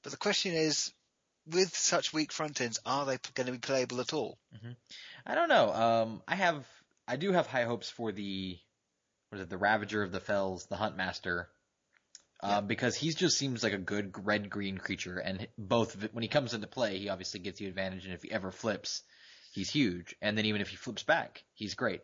But 0.03 0.11
the 0.11 0.17
question 0.17 0.53
is, 0.53 0.93
with 1.45 1.75
such 1.75 2.13
weak 2.13 2.31
front 2.31 2.59
ends, 2.61 2.79
are 2.85 3.05
they 3.05 3.17
going 3.33 3.47
to 3.47 3.53
be 3.53 3.59
playable 3.59 4.01
at 4.01 4.13
all? 4.13 4.37
Mm-hmm. 4.55 4.71
I 5.25 5.35
don't 5.35 5.49
know. 5.49 5.73
Um, 5.73 6.21
I 6.27 6.35
have, 6.35 6.65
I 7.07 7.15
do 7.15 7.31
have 7.31 7.47
high 7.47 7.63
hopes 7.63 7.89
for 7.89 8.11
the, 8.11 8.57
what 9.29 9.37
is 9.37 9.43
it, 9.43 9.49
the 9.49 9.57
Ravager 9.57 10.03
of 10.03 10.11
the 10.11 10.19
Fells, 10.19 10.65
the 10.65 10.75
Huntmaster, 10.75 11.45
yeah. 12.43 12.61
because 12.61 12.95
he 12.95 13.11
just 13.13 13.37
seems 13.37 13.63
like 13.63 13.73
a 13.73 13.77
good 13.77 14.25
red 14.25 14.49
green 14.49 14.77
creature, 14.77 15.17
and 15.17 15.47
both 15.57 15.95
when 16.13 16.23
he 16.23 16.29
comes 16.29 16.53
into 16.53 16.67
play, 16.67 16.97
he 16.97 17.09
obviously 17.09 17.39
gets 17.39 17.59
you 17.61 17.67
advantage, 17.67 18.05
and 18.05 18.13
if 18.13 18.23
he 18.23 18.31
ever 18.31 18.51
flips, 18.51 19.03
he's 19.53 19.69
huge, 19.69 20.15
and 20.21 20.37
then 20.37 20.45
even 20.45 20.61
if 20.61 20.69
he 20.69 20.75
flips 20.75 21.03
back, 21.03 21.43
he's 21.53 21.75
great. 21.75 22.01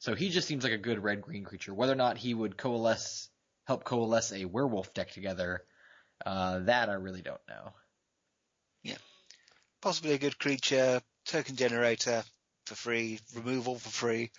So 0.00 0.14
he 0.14 0.30
just 0.30 0.46
seems 0.46 0.64
like 0.64 0.72
a 0.72 0.78
good 0.78 1.02
red 1.02 1.22
green 1.22 1.44
creature. 1.44 1.74
Whether 1.74 1.92
or 1.92 1.96
not 1.96 2.18
he 2.18 2.32
would 2.34 2.56
coalesce 2.56 3.28
help 3.68 3.84
coalesce 3.84 4.32
a 4.32 4.46
werewolf 4.46 4.94
deck 4.94 5.10
together, 5.10 5.62
uh, 6.24 6.60
that 6.60 6.88
I 6.88 6.94
really 6.94 7.20
don't 7.20 7.40
know. 7.48 7.74
Yeah. 8.82 8.96
Possibly 9.82 10.14
a 10.14 10.18
good 10.18 10.38
creature, 10.38 11.02
token 11.26 11.54
generator 11.54 12.24
for 12.64 12.74
free, 12.74 13.20
removal 13.34 13.78
for 13.78 13.90
free. 13.90 14.30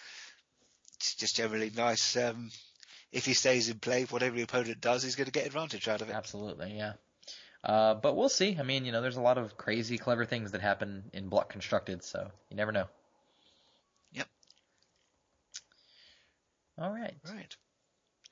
It's 0.96 1.16
just 1.16 1.36
generally 1.36 1.70
nice. 1.70 2.18
Um, 2.18 2.50
if 3.12 3.26
he 3.26 3.34
stays 3.34 3.70
in 3.70 3.80
play, 3.80 4.04
whatever 4.06 4.36
the 4.36 4.44
opponent 4.44 4.82
does, 4.82 5.04
he's 5.04 5.16
going 5.16 5.26
to 5.26 5.32
get 5.32 5.46
advantage 5.46 5.88
out 5.88 6.02
of 6.02 6.10
it. 6.10 6.16
Absolutely, 6.16 6.76
yeah. 6.76 6.94
Uh, 7.64 7.94
but 7.96 8.16
we'll 8.16 8.30
see. 8.30 8.58
I 8.58 8.64
mean, 8.64 8.86
you 8.86 8.92
know, 8.92 9.02
there's 9.02 9.18
a 9.18 9.22
lot 9.22 9.38
of 9.38 9.58
crazy, 9.58 9.98
clever 9.98 10.26
things 10.26 10.52
that 10.52 10.62
happen 10.62 11.10
in 11.14 11.28
block 11.28 11.50
constructed, 11.50 12.04
so 12.04 12.30
you 12.50 12.56
never 12.56 12.72
know. 12.72 12.86
Yep. 14.14 14.28
All 16.78 16.92
right. 16.92 17.16
Right. 17.30 17.56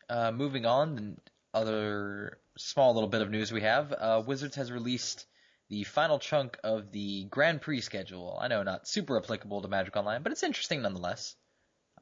Uh, 0.09 0.31
moving 0.31 0.65
on, 0.65 0.95
the 0.95 1.17
other 1.53 2.37
small 2.57 2.93
little 2.93 3.09
bit 3.09 3.21
of 3.21 3.29
news 3.29 3.51
we 3.51 3.61
have, 3.61 3.91
uh, 3.91 4.23
Wizards 4.25 4.55
has 4.55 4.71
released 4.71 5.25
the 5.69 5.83
final 5.83 6.19
chunk 6.19 6.57
of 6.63 6.91
the 6.91 7.25
Grand 7.25 7.61
Prix 7.61 7.81
schedule. 7.81 8.37
I 8.41 8.47
know 8.47 8.63
not 8.63 8.87
super 8.87 9.17
applicable 9.17 9.61
to 9.61 9.67
Magic 9.67 9.97
Online, 9.97 10.23
but 10.23 10.31
it's 10.31 10.43
interesting 10.43 10.81
nonetheless. 10.81 11.35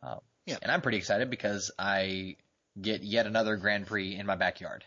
Uh, 0.03 0.17
yeah. 0.46 0.58
And 0.62 0.72
I'm 0.72 0.82
pretty 0.82 1.00
excited 1.00 1.32
because 1.32 1.72
I 1.79 2.36
get 2.79 3.03
yet 3.03 3.25
another 3.25 3.55
Grand 3.58 3.88
Prix 3.88 4.15
in 4.15 4.25
my 4.25 4.36
backyard. 4.36 4.84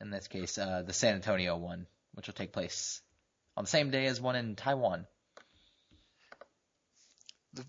in 0.00 0.10
this 0.10 0.28
case, 0.28 0.58
uh, 0.58 0.82
the 0.84 0.92
San 0.92 1.14
Antonio 1.14 1.56
one, 1.56 1.86
which 2.14 2.26
will 2.26 2.34
take 2.34 2.52
place 2.52 3.00
on 3.56 3.64
the 3.64 3.70
same 3.70 3.90
day 3.90 4.06
as 4.06 4.20
one 4.20 4.36
in 4.36 4.56
Taiwan. 4.56 5.06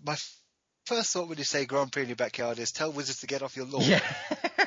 My 0.04 0.16
first 0.86 1.12
thought 1.12 1.28
when 1.28 1.38
you 1.38 1.44
say 1.44 1.64
Grand 1.64 1.92
Prix 1.92 2.02
in 2.02 2.08
your 2.08 2.16
backyard 2.16 2.58
is 2.58 2.72
tell 2.72 2.92
wizards 2.92 3.20
to 3.20 3.26
get 3.26 3.42
off 3.42 3.56
your 3.56 3.66
lawn. 3.66 3.82
Yeah. 3.82 4.00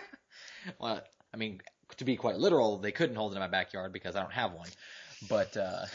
well, 0.80 1.02
I 1.34 1.38
mean, 1.38 1.62
to 1.98 2.06
be 2.06 2.16
quite 2.16 2.38
literal, 2.38 2.78
they 2.78 2.92
couldn't 2.92 3.16
hold 3.16 3.34
it 3.34 3.36
in 3.36 3.42
my 3.42 3.48
backyard 3.48 3.94
because 3.94 4.16
I 4.16 4.22
don't 4.22 4.34
have 4.34 4.54
one. 4.54 4.70
But, 5.28 5.58
uh, 5.58 5.86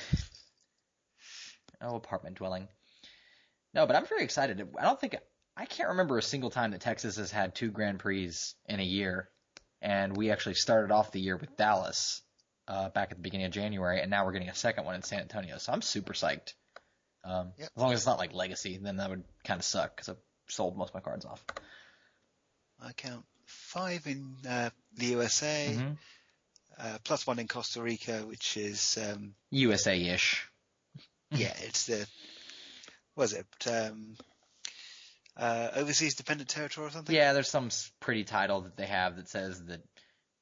oh, 1.80 1.96
apartment 1.96 2.36
dwelling. 2.36 2.68
No, 3.74 3.86
but 3.86 3.96
I'm 3.96 4.06
very 4.06 4.24
excited. 4.24 4.68
I 4.78 4.84
don't 4.84 5.00
think, 5.00 5.16
I 5.56 5.66
can't 5.66 5.90
remember 5.90 6.18
a 6.18 6.22
single 6.22 6.50
time 6.50 6.70
that 6.70 6.80
Texas 6.80 7.16
has 7.16 7.30
had 7.30 7.54
two 7.54 7.70
Grand 7.70 7.98
Prix 7.98 8.32
in 8.66 8.80
a 8.80 8.84
year. 8.84 9.28
And 9.80 10.16
we 10.16 10.30
actually 10.30 10.54
started 10.54 10.92
off 10.92 11.10
the 11.10 11.20
year 11.20 11.36
with 11.36 11.56
Dallas, 11.56 12.22
uh, 12.68 12.88
back 12.90 13.10
at 13.10 13.16
the 13.16 13.22
beginning 13.22 13.46
of 13.46 13.52
January, 13.52 14.00
and 14.00 14.10
now 14.10 14.24
we're 14.24 14.32
getting 14.32 14.48
a 14.48 14.54
second 14.54 14.84
one 14.84 14.94
in 14.94 15.02
San 15.02 15.20
Antonio. 15.20 15.58
So 15.58 15.72
I'm 15.72 15.82
super 15.82 16.12
psyched. 16.12 16.54
Um, 17.24 17.52
yep. 17.58 17.70
as 17.76 17.82
long 17.82 17.92
as 17.92 18.00
it's 18.00 18.06
not 18.06 18.18
like 18.18 18.32
Legacy, 18.32 18.78
then 18.78 18.96
that 18.96 19.10
would 19.10 19.24
kind 19.44 19.58
of 19.58 19.64
suck 19.64 19.94
because 19.94 20.08
I've 20.08 20.16
sold 20.48 20.76
most 20.76 20.90
of 20.90 20.94
my 20.94 21.00
cards 21.00 21.24
off. 21.24 21.44
I 22.80 22.92
count 22.92 23.24
five 23.46 24.06
in 24.06 24.34
uh, 24.48 24.70
the 24.96 25.06
USA, 25.06 25.74
mm-hmm. 25.76 25.92
uh, 26.78 26.98
plus 27.04 27.26
one 27.26 27.38
in 27.38 27.46
Costa 27.46 27.80
Rica, 27.80 28.18
which 28.26 28.56
is 28.56 28.98
um, 29.00 29.34
USA-ish. 29.50 30.48
yeah, 31.30 31.54
it's 31.60 31.86
the 31.86 32.06
was 33.14 33.34
it 33.34 33.46
um, 33.70 34.16
uh, 35.42 35.70
overseas 35.74 36.14
dependent 36.14 36.48
territory 36.48 36.86
or 36.86 36.90
something? 36.90 37.14
Yeah, 37.14 37.32
there's 37.32 37.48
some 37.48 37.70
pretty 37.98 38.22
title 38.22 38.60
that 38.60 38.76
they 38.76 38.86
have 38.86 39.16
that 39.16 39.28
says 39.28 39.64
that 39.66 39.82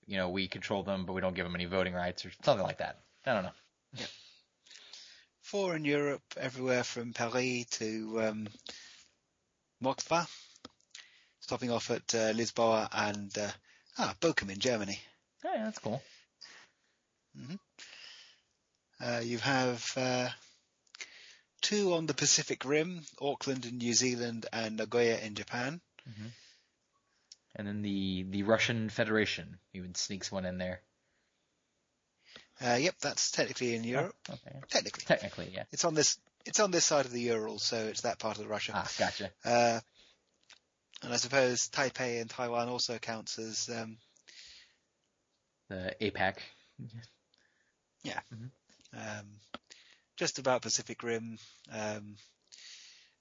you 0.06 0.18
know 0.18 0.28
we 0.28 0.46
control 0.46 0.82
them, 0.82 1.06
but 1.06 1.14
we 1.14 1.22
don't 1.22 1.34
give 1.34 1.46
them 1.46 1.54
any 1.54 1.64
voting 1.64 1.94
rights 1.94 2.26
or 2.26 2.32
something 2.44 2.62
like 2.62 2.78
that. 2.78 3.00
I 3.24 3.32
don't 3.32 3.44
know. 3.44 3.52
Yeah. 3.94 4.06
Four 5.40 5.74
in 5.74 5.86
Europe, 5.86 6.22
everywhere 6.36 6.84
from 6.84 7.14
Paris 7.14 7.64
to 7.70 8.20
um, 8.22 8.48
Moskva, 9.82 10.28
stopping 11.40 11.70
off 11.70 11.90
at 11.90 12.14
uh, 12.14 12.32
Lisboa 12.34 12.86
and 12.92 13.36
uh, 13.38 13.48
ah, 13.98 14.14
Bochum 14.20 14.50
in 14.50 14.58
Germany. 14.58 15.00
Oh, 15.46 15.52
yeah, 15.54 15.64
that's 15.64 15.78
cool. 15.78 16.02
Mm-hmm. 17.38 17.54
Uh, 19.02 19.20
you 19.20 19.38
have 19.38 19.92
uh, 19.96 20.28
two 21.70 21.94
on 21.94 22.06
the 22.06 22.14
Pacific 22.14 22.64
Rim, 22.64 23.02
Auckland 23.20 23.64
in 23.64 23.78
New 23.78 23.94
Zealand 23.94 24.46
and 24.52 24.76
Nagoya 24.76 25.18
in 25.18 25.36
Japan. 25.36 25.80
Mm-hmm. 26.08 26.28
And 27.56 27.68
then 27.68 27.82
the, 27.82 28.24
the 28.28 28.42
Russian 28.42 28.88
Federation 28.88 29.58
even 29.72 29.94
sneaks 29.94 30.32
one 30.32 30.46
in 30.46 30.58
there. 30.58 30.80
Uh, 32.64 32.74
yep, 32.74 32.94
that's 33.00 33.30
technically 33.30 33.74
in 33.74 33.84
Europe. 33.84 34.14
Oh, 34.28 34.34
okay. 34.34 34.56
Technically. 34.68 35.04
Technically, 35.06 35.50
yeah. 35.54 35.62
It's 35.70 35.84
on 35.84 35.94
this, 35.94 36.18
it's 36.44 36.60
on 36.60 36.72
this 36.72 36.84
side 36.84 37.06
of 37.06 37.12
the 37.12 37.20
Urals, 37.20 37.62
so 37.62 37.76
it's 37.76 38.02
that 38.02 38.18
part 38.18 38.38
of 38.38 38.48
Russia. 38.48 38.72
Ah, 38.74 38.90
gotcha. 38.98 39.30
Uh, 39.44 39.80
and 41.02 41.12
I 41.12 41.16
suppose 41.16 41.68
Taipei 41.68 42.20
and 42.20 42.28
Taiwan 42.28 42.68
also 42.68 42.98
counts 42.98 43.38
as, 43.38 43.70
um, 43.70 43.96
the 45.68 45.94
APAC. 46.00 46.38
Yeah. 48.02 48.20
Mm-hmm. 48.34 48.98
Um, 48.98 49.26
just 50.20 50.38
about 50.38 50.60
Pacific 50.60 51.02
Rim, 51.02 51.38
um, 51.72 52.14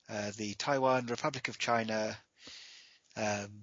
uh, 0.10 0.32
the 0.36 0.54
Taiwan, 0.56 1.06
Republic 1.06 1.48
of 1.48 1.58
China. 1.58 2.18
Um, 3.16 3.62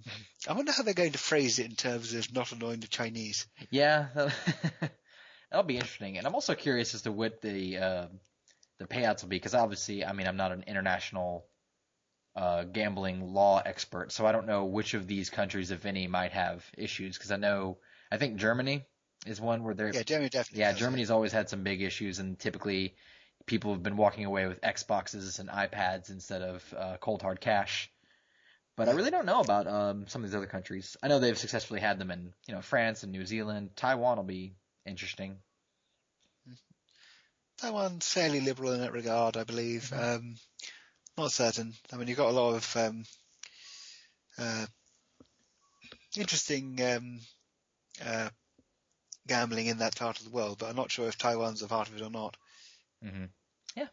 I 0.48 0.54
wonder 0.54 0.72
how 0.72 0.82
they're 0.82 0.94
going 0.94 1.12
to 1.12 1.18
phrase 1.18 1.58
it 1.58 1.66
in 1.66 1.76
terms 1.76 2.14
of 2.14 2.32
not 2.32 2.50
annoying 2.52 2.80
the 2.80 2.86
Chinese. 2.86 3.46
Yeah, 3.70 4.06
that'll 5.50 5.66
be 5.66 5.76
interesting. 5.76 6.16
And 6.16 6.26
I'm 6.26 6.34
also 6.34 6.54
curious 6.54 6.94
as 6.94 7.02
to 7.02 7.12
what 7.12 7.42
the 7.42 7.76
uh, 7.76 8.06
the 8.78 8.86
payouts 8.86 9.20
will 9.20 9.28
be 9.28 9.36
because 9.36 9.54
obviously, 9.54 10.02
I 10.02 10.14
mean, 10.14 10.26
I'm 10.26 10.38
not 10.38 10.52
an 10.52 10.64
international 10.66 11.44
uh, 12.34 12.64
gambling 12.64 13.34
law 13.34 13.60
expert, 13.62 14.12
so 14.12 14.24
I 14.24 14.32
don't 14.32 14.46
know 14.46 14.64
which 14.64 14.94
of 14.94 15.06
these 15.06 15.28
countries, 15.28 15.70
if 15.70 15.84
any, 15.84 16.06
might 16.06 16.32
have 16.32 16.64
issues. 16.78 17.18
Because 17.18 17.32
I 17.32 17.36
know, 17.36 17.76
I 18.10 18.16
think 18.16 18.38
Germany 18.38 18.86
is 19.26 19.42
one 19.42 19.62
where 19.62 19.74
they're 19.74 19.92
yeah, 19.92 20.04
Germany 20.04 20.30
definitely. 20.30 20.60
Yeah, 20.60 20.72
Germany's 20.72 21.10
it. 21.10 21.12
always 21.12 21.32
had 21.32 21.50
some 21.50 21.64
big 21.64 21.82
issues, 21.82 22.18
and 22.18 22.38
typically 22.38 22.94
people 23.46 23.72
have 23.72 23.82
been 23.82 23.96
walking 23.96 24.24
away 24.24 24.46
with 24.46 24.60
Xboxes 24.60 25.38
and 25.38 25.48
iPads 25.48 26.10
instead 26.10 26.42
of 26.42 26.74
uh, 26.76 26.96
cold 27.00 27.22
hard 27.22 27.40
cash. 27.40 27.90
But 28.76 28.90
I 28.90 28.92
really 28.92 29.10
don't 29.10 29.24
know 29.24 29.40
about 29.40 29.66
um, 29.66 30.06
some 30.06 30.22
of 30.22 30.28
these 30.28 30.36
other 30.36 30.46
countries. 30.46 30.98
I 31.02 31.08
know 31.08 31.18
they've 31.18 31.38
successfully 31.38 31.80
had 31.80 31.98
them 31.98 32.10
in 32.10 32.34
you 32.46 32.54
know 32.54 32.60
France 32.60 33.02
and 33.02 33.12
New 33.12 33.24
Zealand. 33.24 33.70
Taiwan 33.74 34.18
will 34.18 34.24
be 34.24 34.52
interesting. 34.84 35.38
Taiwan's 37.58 38.06
fairly 38.06 38.40
liberal 38.40 38.72
in 38.72 38.80
that 38.80 38.92
regard, 38.92 39.38
I 39.38 39.44
believe. 39.44 39.84
Mm-hmm. 39.84 40.26
Um, 40.26 40.36
not 41.16 41.32
certain. 41.32 41.72
I 41.90 41.96
mean, 41.96 42.08
you've 42.08 42.18
got 42.18 42.28
a 42.28 42.32
lot 42.38 42.54
of 42.54 42.76
um, 42.76 43.04
uh, 44.36 44.66
interesting 46.14 46.78
um, 46.82 47.20
uh, 48.04 48.28
gambling 49.26 49.66
in 49.66 49.78
that 49.78 49.96
part 49.96 50.18
of 50.18 50.24
the 50.24 50.30
world, 50.30 50.58
but 50.58 50.68
I'm 50.68 50.76
not 50.76 50.90
sure 50.90 51.08
if 51.08 51.16
Taiwan's 51.16 51.62
a 51.62 51.68
part 51.68 51.88
of 51.88 51.96
it 51.96 52.02
or 52.02 52.10
not. 52.10 52.36
Mm-hmm. 53.04 53.24
Yeah. 53.76 53.88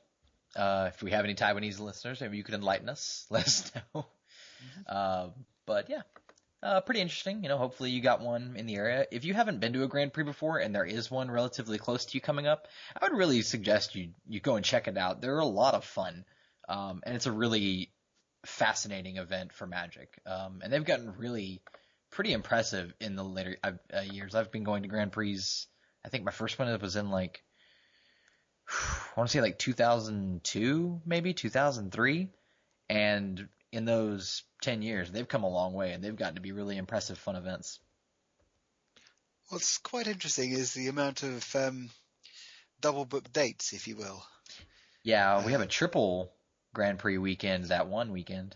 Uh, 0.56 0.90
if 0.94 1.02
we 1.02 1.12
have 1.12 1.26
any 1.26 1.36
Taiwanese 1.36 1.80
listeners, 1.80 2.22
maybe 2.22 2.38
you 2.38 2.44
could 2.44 2.56
enlighten 2.56 2.90
us. 2.90 3.26
Let 3.32 3.46
us 3.46 3.72
know. 3.76 4.02
Mm-hmm. 4.02 4.82
Uh, 4.88 5.28
but 5.66 5.90
yeah, 5.90 6.02
uh, 6.62 6.82
pretty 6.82 7.02
interesting. 7.02 7.44
You 7.44 7.50
know, 7.50 7.58
hopefully 7.58 7.92
you 7.92 8.02
got 8.02 8.22
one 8.22 8.56
in 8.58 8.66
the 8.66 8.76
area. 8.76 9.06
If 9.12 9.26
you 9.26 9.34
haven't 9.34 9.60
been 9.60 9.74
to 9.74 9.84
a 9.84 9.88
Grand 9.88 10.14
Prix 10.14 10.24
before 10.24 10.60
and 10.60 10.74
there 10.74 10.86
is 10.86 11.12
one 11.12 11.30
relatively 11.30 11.78
close 11.78 12.06
to 12.06 12.16
you 12.16 12.22
coming 12.22 12.48
up, 12.48 12.68
I 13.00 13.06
would 13.06 13.18
really 13.18 13.42
suggest 13.42 13.96
you 13.96 14.12
you 14.28 14.40
go 14.40 14.56
and 14.56 14.66
check 14.66 14.88
it 14.88 14.98
out. 14.98 15.22
They're 15.22 15.40
a 15.40 15.46
lot 15.46 15.74
of 15.74 15.84
fun, 15.84 16.26
um, 16.70 17.02
and 17.06 17.16
it's 17.16 17.26
a 17.26 17.32
really 17.32 17.92
fascinating 18.46 19.18
event 19.18 19.54
for 19.54 19.68
Magic. 19.68 20.20
Um, 20.26 20.62
and 20.64 20.72
they've 20.72 20.84
gotten 20.84 21.14
really 21.18 21.62
pretty 22.12 22.32
impressive 22.32 22.94
in 23.02 23.16
the 23.16 23.24
later 23.24 23.58
uh, 23.64 24.00
years. 24.02 24.36
I've 24.36 24.52
been 24.52 24.64
going 24.64 24.84
to 24.84 24.90
Grand 24.90 25.12
Prix. 25.12 25.40
I 26.06 26.10
think 26.10 26.24
my 26.24 26.32
first 26.32 26.60
one 26.60 26.80
was 26.80 26.96
in 26.96 27.10
like 27.10 27.44
I 28.70 29.20
want 29.20 29.30
to 29.30 29.32
say 29.32 29.42
like 29.42 29.60
2002, 29.60 31.02
maybe 31.06 31.34
2003. 31.34 32.30
And 32.90 33.48
in 33.72 33.86
those 33.86 34.44
10 34.62 34.82
years, 34.82 35.12
they've 35.12 35.28
come 35.28 35.44
a 35.44 35.50
long 35.50 35.74
way 35.74 35.94
and 35.94 36.04
they've 36.04 36.16
gotten 36.16 36.36
to 36.36 36.42
be 36.42 36.52
really 36.52 36.78
impressive 36.78 37.18
fun 37.18 37.36
events. 37.36 37.80
What's 39.50 39.78
quite 39.78 40.08
interesting 40.08 40.52
is 40.52 40.74
the 40.74 40.88
amount 40.88 41.24
of 41.24 41.56
um, 41.56 41.90
double 42.82 43.06
book 43.06 43.32
dates, 43.32 43.74
if 43.74 43.88
you 43.88 43.96
will. 43.96 44.24
Yeah, 45.04 45.46
we 45.46 45.52
have 45.52 45.62
a 45.62 45.68
triple 45.68 46.32
Grand 46.74 47.00
Prix 47.00 47.18
weekend 47.18 47.66
that 47.66 47.88
one 47.88 48.12
weekend. 48.12 48.56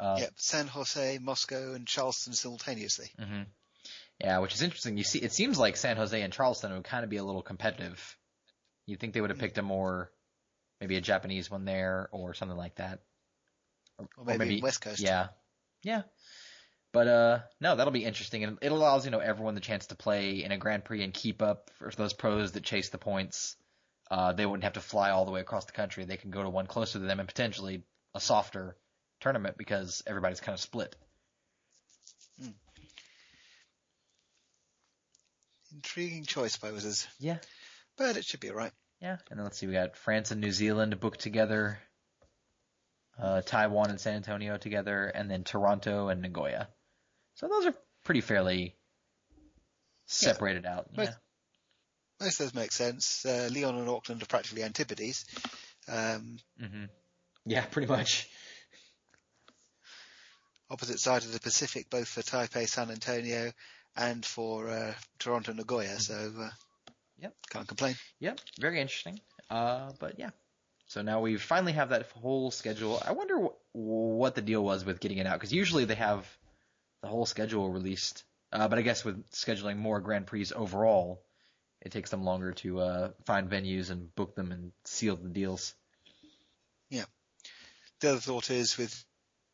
Uh, 0.00 0.16
yep, 0.18 0.32
San 0.36 0.66
Jose, 0.66 1.18
Moscow, 1.18 1.74
and 1.74 1.86
Charleston 1.86 2.32
simultaneously. 2.32 3.10
Mm-hmm. 3.20 3.42
Yeah, 4.20 4.38
which 4.38 4.54
is 4.54 4.62
interesting. 4.62 4.96
You 4.96 5.04
see, 5.04 5.18
it 5.18 5.32
seems 5.32 5.58
like 5.58 5.76
San 5.76 5.96
Jose 5.96 6.20
and 6.20 6.32
Charleston 6.32 6.72
would 6.72 6.84
kind 6.84 7.04
of 7.04 7.10
be 7.10 7.18
a 7.18 7.24
little 7.24 7.42
competitive 7.42 8.16
You'd 8.86 9.00
think 9.00 9.14
they 9.14 9.20
would 9.20 9.30
have 9.30 9.38
picked 9.38 9.58
a 9.58 9.62
more, 9.62 10.10
maybe 10.80 10.96
a 10.96 11.00
Japanese 11.00 11.50
one 11.50 11.64
there 11.64 12.08
or 12.12 12.34
something 12.34 12.56
like 12.56 12.76
that. 12.76 13.00
Or, 13.98 14.08
or 14.16 14.24
maybe, 14.24 14.34
or 14.34 14.38
maybe 14.38 14.60
West 14.62 14.80
Coast. 14.80 15.00
Yeah. 15.00 15.28
Yeah. 15.82 16.02
But 16.92 17.06
uh 17.06 17.38
no, 17.60 17.76
that'll 17.76 17.92
be 17.92 18.04
interesting, 18.04 18.42
and 18.42 18.58
it 18.62 18.72
allows 18.72 19.04
you 19.04 19.10
know 19.10 19.20
everyone 19.20 19.54
the 19.54 19.60
chance 19.60 19.86
to 19.86 19.94
play 19.94 20.42
in 20.42 20.50
a 20.50 20.58
Grand 20.58 20.84
Prix 20.84 21.04
and 21.04 21.14
keep 21.14 21.40
up 21.40 21.70
for 21.74 21.90
those 21.90 22.12
pros 22.12 22.52
that 22.52 22.64
chase 22.64 22.88
the 22.88 22.98
points. 22.98 23.56
Uh, 24.10 24.32
they 24.32 24.44
wouldn't 24.44 24.64
have 24.64 24.72
to 24.72 24.80
fly 24.80 25.10
all 25.10 25.24
the 25.24 25.30
way 25.30 25.40
across 25.40 25.66
the 25.66 25.72
country. 25.72 26.04
They 26.04 26.16
can 26.16 26.32
go 26.32 26.42
to 26.42 26.50
one 26.50 26.66
closer 26.66 26.98
to 26.98 27.04
them 27.04 27.20
and 27.20 27.28
potentially 27.28 27.84
a 28.12 28.20
softer 28.20 28.76
tournament 29.20 29.56
because 29.56 30.02
everybody's 30.04 30.40
kind 30.40 30.54
of 30.54 30.60
split. 30.60 30.96
Hmm. 32.42 32.48
Intriguing 35.72 36.24
choice 36.24 36.56
by 36.56 36.72
Wizards. 36.72 37.06
Yeah 37.20 37.38
but 38.00 38.16
it 38.16 38.24
should 38.24 38.40
be 38.40 38.50
alright. 38.50 38.72
Yeah, 39.02 39.18
and 39.30 39.38
then 39.38 39.44
let's 39.44 39.58
see, 39.58 39.66
we 39.66 39.74
got 39.74 39.96
France 39.96 40.30
and 40.30 40.40
New 40.40 40.52
Zealand 40.52 40.98
booked 40.98 41.20
together, 41.20 41.78
uh, 43.20 43.42
Taiwan 43.42 43.90
and 43.90 44.00
San 44.00 44.14
Antonio 44.14 44.56
together, 44.56 45.04
and 45.04 45.30
then 45.30 45.44
Toronto 45.44 46.08
and 46.08 46.22
Nagoya. 46.22 46.68
So 47.34 47.46
those 47.46 47.66
are 47.66 47.74
pretty 48.04 48.22
fairly 48.22 48.74
separated 50.06 50.64
yeah. 50.64 50.74
out. 50.74 50.86
Yeah. 50.92 50.98
Most, 50.98 51.18
most, 52.20 52.40
of 52.40 52.46
those 52.46 52.54
make 52.54 52.72
sense. 52.72 53.24
Uh, 53.24 53.50
Lyon 53.52 53.76
and 53.76 53.88
Auckland 53.88 54.22
are 54.22 54.26
practically 54.26 54.62
antipodes. 54.62 55.26
Um, 55.86 56.38
mm-hmm. 56.60 56.84
Yeah, 57.44 57.64
pretty 57.66 57.88
much. 57.88 58.28
Opposite 60.70 61.00
side 61.00 61.24
of 61.24 61.32
the 61.32 61.40
Pacific, 61.40 61.90
both 61.90 62.08
for 62.08 62.22
Taipei, 62.22 62.66
San 62.66 62.90
Antonio, 62.90 63.52
and 63.96 64.24
for 64.24 64.68
uh, 64.70 64.94
Toronto, 65.18 65.52
Nagoya. 65.52 65.88
Mm-hmm. 65.88 65.98
So 65.98 66.42
uh, 66.44 66.50
Yep. 67.20 67.34
Can't 67.50 67.68
complain. 67.68 67.94
Yep. 68.20 68.40
Very 68.58 68.80
interesting. 68.80 69.20
Uh, 69.48 69.92
but 69.98 70.18
yeah. 70.18 70.30
So 70.86 71.02
now 71.02 71.20
we 71.20 71.36
finally 71.36 71.72
have 71.72 71.90
that 71.90 72.10
whole 72.12 72.50
schedule. 72.50 73.00
I 73.06 73.12
wonder 73.12 73.48
what 73.72 74.34
the 74.34 74.42
deal 74.42 74.64
was 74.64 74.84
with 74.84 75.00
getting 75.00 75.18
it 75.18 75.26
out 75.26 75.34
because 75.34 75.52
usually 75.52 75.84
they 75.84 75.94
have 75.94 76.26
the 77.02 77.08
whole 77.08 77.26
schedule 77.26 77.70
released 77.70 78.24
Uh, 78.52 78.66
but 78.68 78.78
I 78.78 78.82
guess 78.82 79.04
with 79.04 79.30
scheduling 79.30 79.76
more 79.76 80.00
Grand 80.00 80.26
Prix 80.26 80.46
overall, 80.54 81.22
it 81.80 81.92
takes 81.92 82.10
them 82.10 82.24
longer 82.24 82.52
to 82.52 82.80
uh, 82.80 83.10
find 83.24 83.48
venues 83.48 83.90
and 83.90 84.12
book 84.14 84.34
them 84.34 84.50
and 84.52 84.72
seal 84.84 85.16
the 85.16 85.28
deals. 85.28 85.74
Yeah. 86.88 87.04
The 88.00 88.10
other 88.10 88.20
thought 88.20 88.50
is 88.50 88.76
with 88.76 89.04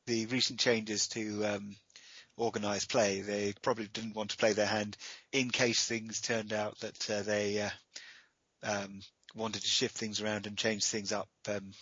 the 0.06 0.26
recent 0.26 0.58
changes 0.58 1.08
to 1.08 1.44
um, 1.44 1.76
organised 2.38 2.90
play, 2.90 3.20
they 3.20 3.54
probably 3.62 3.86
didn't 3.86 4.14
want 4.14 4.30
to 4.30 4.36
play 4.36 4.52
their 4.52 4.66
hand 4.66 4.96
in 5.32 5.50
case 5.50 5.84
things 5.86 6.20
turned 6.20 6.52
out 6.52 6.78
that 6.80 7.10
uh, 7.10 7.22
they 7.22 7.62
uh, 7.62 7.70
um, 8.62 9.00
wanted 9.34 9.62
to 9.62 9.68
shift 9.68 9.96
things 9.96 10.20
around 10.20 10.46
and 10.46 10.56
change 10.56 10.84
things 10.84 11.12
up 11.12 11.28
um, 11.48 11.72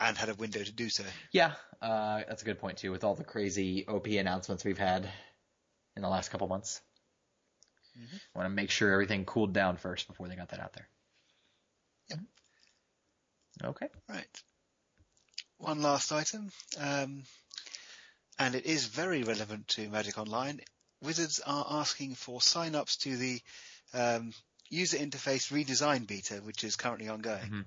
and 0.00 0.16
had 0.16 0.28
a 0.28 0.34
window 0.34 0.62
to 0.62 0.72
do 0.72 0.88
so. 0.88 1.04
Yeah, 1.32 1.52
uh, 1.80 2.22
that's 2.28 2.42
a 2.42 2.44
good 2.44 2.58
point 2.58 2.78
too. 2.78 2.90
With 2.90 3.04
all 3.04 3.14
the 3.14 3.24
crazy 3.24 3.86
OP 3.86 4.06
announcements 4.08 4.64
we've 4.64 4.78
had 4.78 5.08
in 5.96 6.02
the 6.02 6.08
last 6.08 6.30
couple 6.30 6.48
months, 6.48 6.80
mm-hmm. 7.98 8.16
want 8.34 8.46
to 8.46 8.54
make 8.54 8.70
sure 8.70 8.92
everything 8.92 9.24
cooled 9.24 9.52
down 9.52 9.76
first 9.76 10.06
before 10.06 10.28
they 10.28 10.36
got 10.36 10.50
that 10.50 10.60
out 10.60 10.74
there. 10.74 10.88
Yep. 12.10 12.18
Okay. 13.64 13.88
Right. 14.08 14.42
One 15.58 15.80
last 15.80 16.12
item, 16.12 16.50
um, 16.78 17.22
and 18.38 18.54
it 18.54 18.66
is 18.66 18.86
very 18.86 19.22
relevant 19.22 19.68
to 19.68 19.88
Magic 19.88 20.18
Online. 20.18 20.60
Wizards 21.02 21.40
are 21.46 21.66
asking 21.68 22.14
for 22.14 22.40
sign-ups 22.40 22.96
to 22.98 23.16
the 23.16 23.40
um, 23.94 24.32
user 24.68 24.98
interface 24.98 25.52
redesign 25.52 26.06
beta, 26.06 26.36
which 26.36 26.64
is 26.64 26.76
currently 26.76 27.08
ongoing. 27.08 27.42
Mm-hmm 27.44 27.60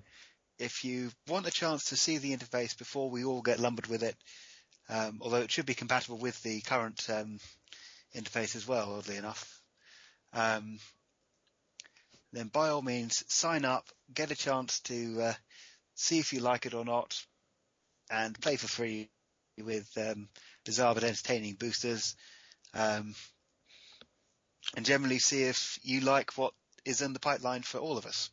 if 0.59 0.83
you 0.83 1.09
want 1.27 1.47
a 1.47 1.51
chance 1.51 1.85
to 1.85 1.95
see 1.95 2.17
the 2.17 2.35
interface 2.35 2.77
before 2.77 3.09
we 3.09 3.23
all 3.23 3.41
get 3.41 3.59
lumbered 3.59 3.87
with 3.87 4.03
it, 4.03 4.15
um, 4.89 5.19
although 5.21 5.37
it 5.37 5.51
should 5.51 5.65
be 5.65 5.73
compatible 5.73 6.17
with 6.17 6.41
the 6.43 6.59
current 6.61 7.09
um, 7.09 7.39
interface 8.15 8.55
as 8.55 8.67
well, 8.67 8.95
oddly 8.97 9.15
enough, 9.15 9.61
um, 10.33 10.77
then 12.33 12.47
by 12.47 12.69
all 12.69 12.81
means 12.81 13.23
sign 13.27 13.65
up, 13.65 13.85
get 14.13 14.31
a 14.31 14.35
chance 14.35 14.81
to 14.81 15.21
uh, 15.21 15.33
see 15.95 16.19
if 16.19 16.33
you 16.33 16.41
like 16.41 16.65
it 16.65 16.73
or 16.73 16.85
not, 16.85 17.23
and 18.11 18.39
play 18.39 18.57
for 18.57 18.67
free 18.67 19.09
with 19.61 19.89
um, 19.97 20.29
bizarre 20.65 20.93
but 20.93 21.03
entertaining 21.03 21.55
boosters, 21.55 22.15
um, 22.73 23.15
and 24.75 24.85
generally 24.85 25.19
see 25.19 25.43
if 25.43 25.79
you 25.83 26.01
like 26.01 26.37
what 26.37 26.53
is 26.85 27.01
in 27.01 27.13
the 27.13 27.19
pipeline 27.19 27.61
for 27.61 27.79
all 27.79 27.97
of 27.97 28.05
us. 28.05 28.29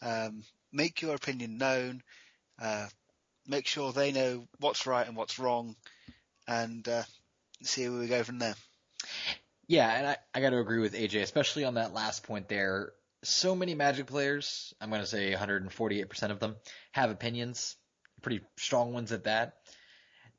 Um, 0.00 0.42
make 0.72 1.02
your 1.02 1.14
opinion 1.14 1.58
known, 1.58 2.02
uh, 2.60 2.86
make 3.46 3.66
sure 3.66 3.92
they 3.92 4.12
know 4.12 4.46
what's 4.58 4.86
right 4.86 5.06
and 5.06 5.16
what's 5.16 5.38
wrong, 5.38 5.76
and 6.46 6.86
uh, 6.88 7.02
see 7.62 7.88
where 7.88 8.00
we 8.00 8.08
go 8.08 8.22
from 8.22 8.38
there. 8.38 8.54
Yeah, 9.68 9.88
and 9.90 10.06
I, 10.06 10.16
I 10.34 10.40
got 10.40 10.50
to 10.50 10.58
agree 10.58 10.80
with 10.80 10.94
AJ, 10.94 11.22
especially 11.22 11.64
on 11.64 11.74
that 11.74 11.94
last 11.94 12.24
point 12.24 12.48
there. 12.48 12.92
So 13.24 13.54
many 13.54 13.74
Magic 13.74 14.06
players, 14.06 14.74
I'm 14.80 14.90
going 14.90 15.00
to 15.00 15.06
say 15.06 15.32
148% 15.32 16.30
of 16.30 16.40
them, 16.40 16.56
have 16.90 17.10
opinions, 17.10 17.76
pretty 18.20 18.40
strong 18.56 18.92
ones 18.92 19.12
at 19.12 19.24
that. 19.24 19.54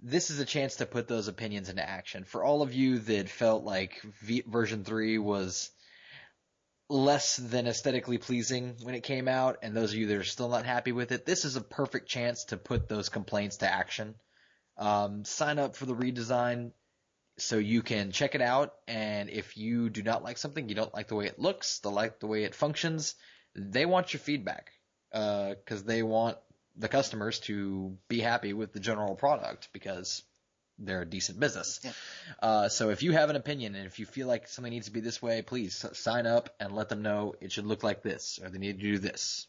This 0.06 0.30
is 0.30 0.40
a 0.40 0.46
chance 0.46 0.76
to 0.76 0.86
put 0.86 1.08
those 1.08 1.30
opinions 1.30 1.70
into 1.70 1.88
action. 1.88 2.26
For 2.26 2.44
all 2.44 2.62
of 2.62 2.74
you 2.74 3.00
that 3.00 3.30
felt 3.30 3.64
like 3.64 4.02
v- 4.22 4.44
version 4.46 4.84
3 4.84 5.18
was 5.18 5.72
less 6.90 7.38
than 7.38 7.68
aesthetically 7.68 8.18
pleasing 8.18 8.76
when 8.84 8.96
it 8.96 9.04
came 9.04 9.30
out, 9.30 9.60
and 9.64 9.74
those 9.74 9.94
of 9.94 9.98
you 9.98 10.08
that 10.08 10.18
are 10.18 10.26
still 10.26 10.50
not 10.50 10.66
happy 10.66 10.92
with 10.92 11.14
it, 11.14 11.26
this 11.26 11.46
is 11.46 11.56
a 11.56 11.62
perfect 11.62 12.10
chance 12.10 12.44
to 12.46 12.58
put 12.58 12.90
those 12.90 13.08
complaints 13.08 13.58
to 13.58 13.72
action. 13.72 14.16
Um, 14.78 15.24
sign 15.24 15.58
up 15.58 15.78
for 15.78 15.86
the 15.86 15.96
redesign 15.96 16.74
so 17.38 17.58
you 17.58 17.82
can 17.82 18.12
check 18.12 18.36
it 18.36 18.42
out, 18.42 18.74
and 18.88 19.30
if 19.30 19.56
you 19.56 19.90
do 19.90 20.04
not 20.04 20.22
like 20.22 20.38
something, 20.38 20.68
you 20.68 20.76
don't 20.76 20.94
like 20.94 21.08
the 21.08 21.16
way 21.16 21.28
it 21.28 21.40
looks, 21.40 21.80
the 21.80 21.90
like 21.90 22.20
the 22.20 22.28
way 22.28 22.44
it 22.44 22.56
functions, 22.56 23.16
they 23.56 23.86
want 23.86 24.14
your 24.14 24.20
feedback 24.20 24.72
because 25.12 25.82
uh, 25.82 25.86
they 25.86 26.04
want 26.04 26.38
the 26.78 26.88
customers 26.88 27.40
to 27.42 27.98
be 28.08 28.20
happy 28.20 28.54
with 28.54 28.74
the 28.74 28.80
general 28.80 29.16
product 29.16 29.70
because 29.74 30.24
they're 30.80 31.02
a 31.02 31.10
decent 31.10 31.40
business. 31.40 31.80
Yeah. 31.84 31.92
Uh, 32.42 32.70
so 32.70 32.90
if 32.90 33.04
you 33.04 33.12
have 33.12 33.30
an 33.30 33.36
opinion 33.36 33.76
and 33.76 33.86
if 33.86 34.00
you 34.00 34.06
feel 34.06 34.28
like 34.28 34.48
something 34.48 34.72
needs 34.72 34.88
to 34.88 34.92
be 34.92 35.02
this 35.02 35.22
way, 35.22 35.42
please 35.42 35.86
sign 35.94 36.26
up 36.26 36.50
and 36.60 36.76
let 36.76 36.90
them 36.90 37.02
know 37.02 37.36
it 37.42 37.52
should 37.52 37.66
look 37.66 37.84
like 37.84 38.02
this 38.02 38.40
or 38.44 38.50
they 38.50 38.58
need 38.58 38.80
to 38.80 38.84
do 38.84 38.98
this. 38.98 39.48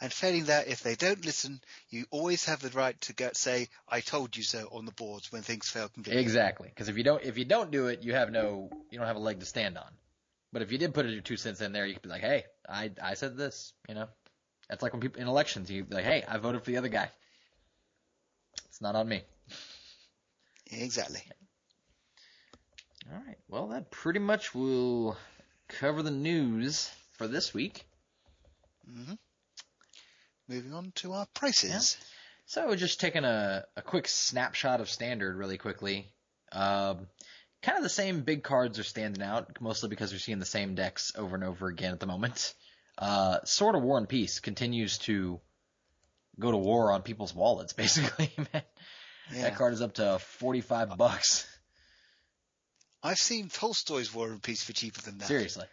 And 0.00 0.12
failing 0.12 0.44
that, 0.44 0.68
if 0.68 0.82
they 0.82 0.94
don't 0.94 1.24
listen, 1.24 1.60
you 1.90 2.06
always 2.10 2.44
have 2.44 2.60
the 2.60 2.70
right 2.70 3.00
to 3.00 3.30
say, 3.34 3.68
"I 3.88 4.00
told 4.00 4.36
you 4.36 4.44
so" 4.44 4.68
on 4.70 4.84
the 4.84 4.92
boards 4.92 5.32
when 5.32 5.42
things 5.42 5.68
fail 5.68 5.88
completely. 5.88 6.22
Exactly, 6.22 6.68
because 6.68 6.88
if 6.88 6.96
you 6.96 7.02
don't, 7.02 7.24
if 7.24 7.36
you 7.36 7.44
don't 7.44 7.72
do 7.72 7.88
it, 7.88 8.02
you 8.02 8.14
have 8.14 8.30
no, 8.30 8.70
you 8.90 8.98
don't 8.98 9.08
have 9.08 9.16
a 9.16 9.20
leg 9.20 9.40
to 9.40 9.46
stand 9.46 9.76
on. 9.76 9.92
But 10.52 10.62
if 10.62 10.70
you 10.70 10.78
did 10.78 10.94
put 10.94 11.06
your 11.06 11.20
two 11.20 11.36
cents 11.36 11.60
in 11.60 11.72
there, 11.72 11.84
you 11.84 11.94
could 11.94 12.02
be 12.02 12.08
like, 12.08 12.20
"Hey, 12.20 12.44
I 12.68 12.92
I 13.02 13.14
said 13.14 13.36
this," 13.36 13.72
you 13.88 13.96
know. 13.96 14.08
That's 14.68 14.82
like 14.82 14.92
when 14.92 15.00
people 15.00 15.20
in 15.20 15.28
elections, 15.28 15.70
you 15.70 15.84
be 15.84 15.94
like, 15.94 16.04
"Hey, 16.04 16.24
I 16.26 16.38
voted 16.38 16.62
for 16.62 16.70
the 16.70 16.76
other 16.78 16.88
guy." 16.88 17.10
It's 18.66 18.80
not 18.80 18.94
on 18.94 19.08
me. 19.08 19.22
Exactly. 20.70 21.22
All 23.10 23.22
right. 23.26 23.38
Well, 23.48 23.68
that 23.68 23.90
pretty 23.90 24.18
much 24.18 24.54
will 24.54 25.16
cover 25.68 26.02
the 26.02 26.10
news 26.10 26.90
for 27.12 27.26
this 27.26 27.54
week. 27.54 27.84
Mm-hmm. 28.90 29.14
Moving 30.48 30.72
on 30.72 30.92
to 30.96 31.12
our 31.12 31.26
prices. 31.34 31.96
Yeah. 31.98 32.06
So 32.46 32.74
just 32.76 33.00
taking 33.00 33.24
a, 33.24 33.64
a 33.76 33.82
quick 33.82 34.08
snapshot 34.08 34.80
of 34.80 34.88
standard 34.88 35.36
really 35.36 35.58
quickly. 35.58 36.06
Um, 36.52 37.06
kind 37.62 37.76
of 37.76 37.82
the 37.82 37.90
same 37.90 38.22
big 38.22 38.42
cards 38.42 38.78
are 38.78 38.84
standing 38.84 39.22
out, 39.22 39.60
mostly 39.60 39.88
because 39.88 40.12
we're 40.12 40.18
seeing 40.18 40.38
the 40.38 40.46
same 40.46 40.74
decks 40.74 41.12
over 41.16 41.34
and 41.34 41.44
over 41.44 41.68
again 41.68 41.92
at 41.92 42.00
the 42.00 42.06
moment. 42.06 42.54
Uh, 42.98 43.38
Sword 43.44 43.76
of 43.76 43.82
War 43.82 43.96
and 43.96 44.08
Peace 44.08 44.40
continues 44.40 44.98
to 44.98 45.40
go 46.38 46.50
to 46.50 46.56
war 46.56 46.92
on 46.92 47.02
people's 47.02 47.34
wallets, 47.34 47.72
basically, 47.74 48.30
man. 48.36 48.62
Yeah. 49.32 49.42
That 49.42 49.56
card 49.56 49.74
is 49.74 49.82
up 49.82 49.94
to 49.94 50.18
45 50.18 50.96
bucks. 50.96 51.46
I've 53.02 53.18
seen 53.18 53.48
Tolstoy's 53.48 54.12
War 54.12 54.28
and 54.28 54.42
Peace 54.42 54.64
for 54.64 54.72
cheaper 54.72 55.00
than 55.00 55.18
that. 55.18 55.28
Seriously. 55.28 55.66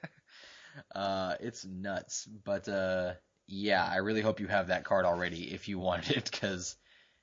uh, 0.94 1.36
it's 1.40 1.64
nuts. 1.64 2.28
But, 2.44 2.68
uh, 2.68 3.14
yeah, 3.46 3.84
I 3.84 3.96
really 3.96 4.20
hope 4.20 4.40
you 4.40 4.48
have 4.48 4.66
that 4.66 4.84
card 4.84 5.06
already 5.06 5.54
if 5.54 5.68
you 5.68 5.78
wanted 5.78 6.16
it, 6.18 6.30
because 6.30 6.76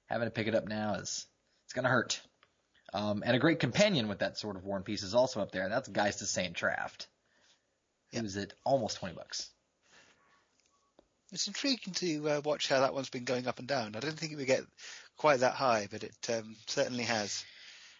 having 0.07 0.27
to 0.27 0.31
pick 0.31 0.47
it 0.47 0.55
up 0.55 0.67
now 0.67 0.95
is, 0.95 1.27
it's 1.65 1.73
gonna 1.73 1.89
hurt. 1.89 2.21
Um, 2.93 3.21
and 3.25 3.35
a 3.35 3.39
great 3.39 3.59
companion 3.59 4.07
with 4.07 4.19
that 4.19 4.37
sort 4.37 4.55
of 4.55 4.63
War 4.63 4.77
and 4.77 4.85
Peace 4.85 5.03
is 5.03 5.13
also 5.13 5.41
up 5.41 5.51
there, 5.51 5.63
and 5.63 5.71
that's 5.71 5.89
Geist 5.89 6.21
of 6.21 6.27
St. 6.29 6.55
Traft. 6.55 7.07
Yep. 8.11 8.23
Who's 8.23 8.37
at 8.37 8.53
almost 8.63 8.97
20 8.97 9.15
bucks. 9.15 9.49
It's 11.31 11.47
intriguing 11.47 11.93
to 11.95 12.29
uh, 12.29 12.41
watch 12.43 12.69
how 12.69 12.79
that 12.79 12.93
one's 12.93 13.09
been 13.09 13.25
going 13.25 13.47
up 13.47 13.59
and 13.59 13.67
down. 13.67 13.95
I 13.95 13.99
don't 13.99 14.17
think 14.17 14.31
it 14.31 14.37
would 14.37 14.47
get 14.47 14.63
quite 15.17 15.41
that 15.41 15.55
high, 15.55 15.87
but 15.91 16.03
it 16.03 16.15
um, 16.29 16.55
certainly 16.67 17.03
has. 17.03 17.43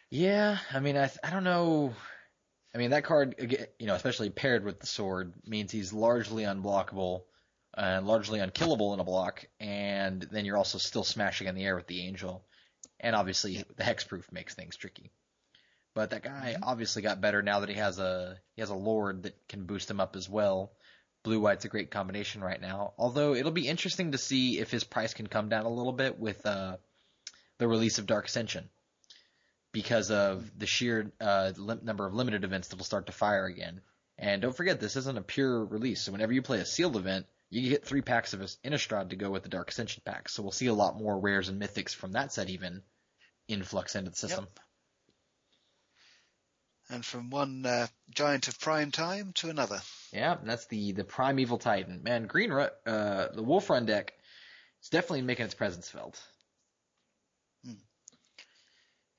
Yeah, 0.10 0.58
I 0.74 0.80
mean, 0.80 0.98
I 0.98 1.12
I 1.24 1.30
don't 1.30 1.43
know. 1.43 1.93
I 2.74 2.78
mean, 2.78 2.91
that 2.91 3.04
card, 3.04 3.36
you 3.80 3.88
know, 3.88 3.96
especially 3.96 4.30
paired 4.30 4.63
with 4.63 4.80
the 4.80 4.88
sword, 4.88 5.34
means 5.46 5.72
he's 5.72 5.91
largely 5.91 6.43
unblockable 6.43 7.24
and 7.76 8.08
largely 8.08 8.39
unkillable 8.39 8.93
in 8.93 9.00
a 9.00 9.04
block, 9.04 9.46
and 9.60 10.22
then 10.32 10.46
you're 10.46 10.58
also 10.58 10.78
still 10.78 11.04
smashing 11.04 11.48
in 11.48 11.56
the 11.56 11.65
air 11.65 11.76
with 11.76 11.88
the 11.88 12.06
angel, 12.06 12.46
and 13.00 13.15
obviously 13.15 13.63
the 13.76 13.84
hexproof 13.84 14.32
makes 14.32 14.54
things 14.54 14.78
tricky. 14.78 15.12
But 15.97 16.12
that 16.12 16.21
guy 16.21 16.53
mm-hmm. 16.53 16.63
obviously 16.63 17.01
got 17.01 17.21
better 17.21 17.41
now 17.41 17.62
that 17.62 17.69
he 17.69 17.75
has 17.75 17.97
a 17.97 18.38
he 18.55 18.62
has 18.62 18.69
a 18.69 18.75
lord 18.75 19.23
that 19.23 19.36
can 19.49 19.65
boost 19.65 19.89
him 19.89 19.99
up 19.99 20.15
as 20.15 20.29
well. 20.29 20.71
Blue 21.23 21.39
white's 21.39 21.65
a 21.65 21.69
great 21.69 21.89
combination 21.89 22.41
right 22.41 22.62
now. 22.62 22.93
Although 22.99 23.33
it'll 23.33 23.51
be 23.51 23.67
interesting 23.67 24.12
to 24.12 24.19
see 24.19 24.60
if 24.60 24.69
his 24.69 24.83
price 24.83 25.15
can 25.15 25.25
come 25.25 25.49
down 25.49 25.65
a 25.65 25.73
little 25.73 25.91
bit 25.91 26.19
with 26.19 26.45
uh, 26.45 26.77
the 27.57 27.67
release 27.67 27.97
of 27.97 28.05
Dark 28.05 28.27
Ascension 28.27 28.69
because 29.71 30.12
of 30.12 30.47
the 30.55 30.67
sheer 30.67 31.12
uh, 31.19 31.53
lim- 31.57 31.83
number 31.83 32.05
of 32.05 32.13
limited 32.13 32.43
events 32.43 32.67
that 32.67 32.77
will 32.77 32.86
start 32.86 33.07
to 33.07 33.12
fire 33.12 33.45
again. 33.47 33.81
And 34.19 34.43
don't 34.43 34.55
forget, 34.55 34.79
this 34.79 34.97
isn't 34.97 35.17
a 35.17 35.23
pure 35.23 35.65
release. 35.65 36.03
So 36.03 36.12
whenever 36.12 36.31
you 36.31 36.43
play 36.43 36.60
a 36.60 36.65
sealed 36.65 36.95
event, 36.95 37.25
you 37.49 37.71
get 37.71 37.86
three 37.86 38.03
packs 38.03 38.36
of 38.36 38.41
Innistrad 38.63 39.10
to 39.10 39.15
go 39.15 39.31
with 39.31 39.41
the 39.41 39.49
Dark 39.49 39.71
Ascension 39.71 40.03
pack. 40.05 40.29
So 40.29 40.43
we'll 40.43 40.51
see 40.51 40.67
a 40.67 40.75
lot 40.75 40.95
more 40.95 41.19
rares 41.19 41.49
and 41.49 41.60
mythics 41.60 41.95
from 41.95 42.12
that 42.12 42.31
set 42.31 42.51
even 42.51 42.83
influx 43.47 43.95
into 43.95 44.12
the 44.12 44.15
system. 44.15 44.45
Yep. 44.55 44.60
And 46.89 47.06
from 47.06 47.30
one 47.30 47.65
uh, 47.65 47.88
giant 48.10 48.47
of 48.47 48.60
prime 48.60 48.91
time 48.91 49.34
to 49.36 49.50
another. 49.50 49.82
Yeah, 50.13 50.38
that's 50.43 50.67
the 50.67 50.93
the 50.93 51.04
primeval 51.04 51.58
titan. 51.58 52.02
Man, 52.04 52.28
green 52.28 52.52
uh, 52.52 52.67
the 53.34 53.43
Wolf 53.43 53.69
Run 53.69 53.86
deck 53.86 54.13
is 54.82 54.89
definitely 54.89 55.23
making 55.23 55.45
its 55.45 55.56
presence 55.56 55.89
felt 55.89 56.21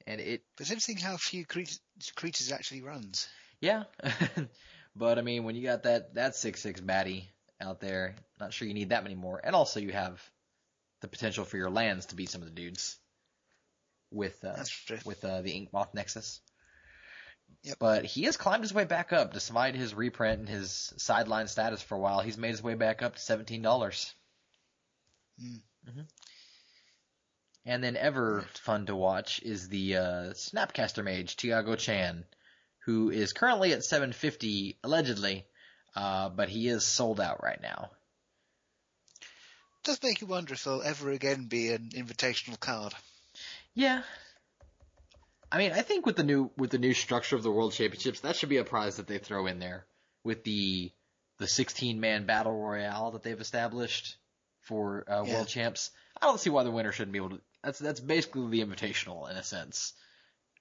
and 0.09 0.20
it. 0.20 0.42
But 0.57 0.62
it's 0.62 0.70
interesting 0.70 0.96
how 0.96 1.16
few 1.16 1.44
creatures, 1.44 1.81
creatures 2.16 2.50
actually 2.50 2.83
runs. 2.83 3.28
Yeah, 3.61 3.85
but 4.96 5.18
I 5.18 5.22
mean, 5.22 5.44
when 5.44 5.54
you 5.54 5.62
got 5.62 5.85
that 5.85 6.14
that 6.14 6.35
six 6.35 6.61
six 6.61 6.81
baddie 6.81 7.26
out 7.61 7.81
there, 7.81 8.16
not 8.40 8.52
sure 8.52 8.66
you 8.66 8.74
need 8.74 8.90
that 8.90 9.04
many 9.04 9.14
more. 9.14 9.40
And 9.42 9.54
also, 9.54 9.78
you 9.78 9.92
have 9.92 10.22
the 11.00 11.09
potential 11.09 11.44
for 11.44 11.57
your 11.57 11.70
lands 11.70 12.07
to 12.07 12.16
be 12.16 12.26
some 12.26 12.40
of 12.42 12.48
the 12.48 12.54
dudes 12.54 12.96
with 14.11 14.42
uh, 14.44 14.64
with 15.04 15.24
uh, 15.24 15.42
the 15.42 15.52
Inkmoth 15.52 15.94
Nexus. 15.94 16.40
Yep. 17.62 17.76
But 17.80 18.04
he 18.04 18.24
has 18.24 18.37
climbed 18.37 18.62
his 18.62 18.72
way 18.72 18.84
back 18.84 19.12
up, 19.12 19.32
despite 19.32 19.74
his 19.74 19.94
reprint 19.94 20.40
and 20.40 20.48
his 20.48 20.92
sideline 20.96 21.48
status 21.48 21.82
for 21.82 21.96
a 21.96 21.98
while. 21.98 22.20
He's 22.20 22.38
made 22.38 22.50
his 22.50 22.62
way 22.62 22.74
back 22.74 23.02
up 23.02 23.16
to 23.16 23.20
seventeen 23.20 23.62
dollars. 23.62 24.14
Mm. 25.42 25.61
Mm-hmm. 25.88 26.00
And 27.66 27.84
then 27.84 27.96
ever 27.96 28.46
fun 28.54 28.87
to 28.87 28.96
watch 28.96 29.42
is 29.42 29.68
the 29.68 29.96
uh, 29.96 30.32
Snapcaster 30.32 31.04
Mage 31.04 31.37
Tiago 31.37 31.76
Chan, 31.76 32.24
who 32.87 33.11
is 33.11 33.32
currently 33.32 33.72
at 33.72 33.84
seven 33.84 34.12
fifty 34.12 34.78
allegedly, 34.82 35.44
uh, 35.94 36.30
but 36.30 36.48
he 36.48 36.68
is 36.68 36.87
sold 36.87 37.20
out 37.20 37.42
right 37.42 37.61
now. 37.61 37.90
does 39.84 40.02
make 40.02 40.20
you 40.20 40.26
wonder 40.26 40.54
if 40.54 40.64
there'll 40.64 40.82
ever 40.82 41.11
again 41.11 41.46
be 41.46 41.70
an 41.72 41.90
invitational 41.94 42.61
card. 42.61 42.94
Yeah. 43.74 44.02
I 45.50 45.58
mean, 45.58 45.72
I 45.72 45.82
think 45.82 46.04
with 46.04 46.16
the 46.16 46.24
new 46.24 46.50
with 46.56 46.70
the 46.70 46.78
new 46.78 46.94
structure 46.94 47.37
of 47.37 47.42
the 47.42 47.50
World 47.50 47.72
Championships, 47.72 48.20
that 48.20 48.37
should 48.37 48.48
be 48.48 48.58
a 48.58 48.64
prize 48.64 48.96
that 48.96 49.06
they 49.06 49.18
throw 49.18 49.46
in 49.46 49.58
there 49.58 49.87
with 50.24 50.44
the 50.44 50.92
the 51.38 51.46
16 51.46 52.00
man 52.00 52.26
battle 52.26 52.52
royale 52.52 53.12
that 53.12 53.22
they've 53.22 53.40
established 53.40 54.16
for 54.62 55.04
uh, 55.08 55.24
Yeah. 55.24 55.34
World 55.34 55.48
Champs. 55.48 55.90
I 56.20 56.26
don't 56.26 56.40
see 56.40 56.50
why 56.50 56.64
the 56.64 56.70
winner 56.70 56.92
shouldn't 56.92 57.12
be 57.12 57.18
able 57.18 57.30
to. 57.30 57.40
That's 57.62 57.78
that's 57.78 58.00
basically 58.00 58.48
the 58.50 58.64
invitational 58.66 59.30
in 59.30 59.37
a 59.37 59.42
sense. 59.42 59.94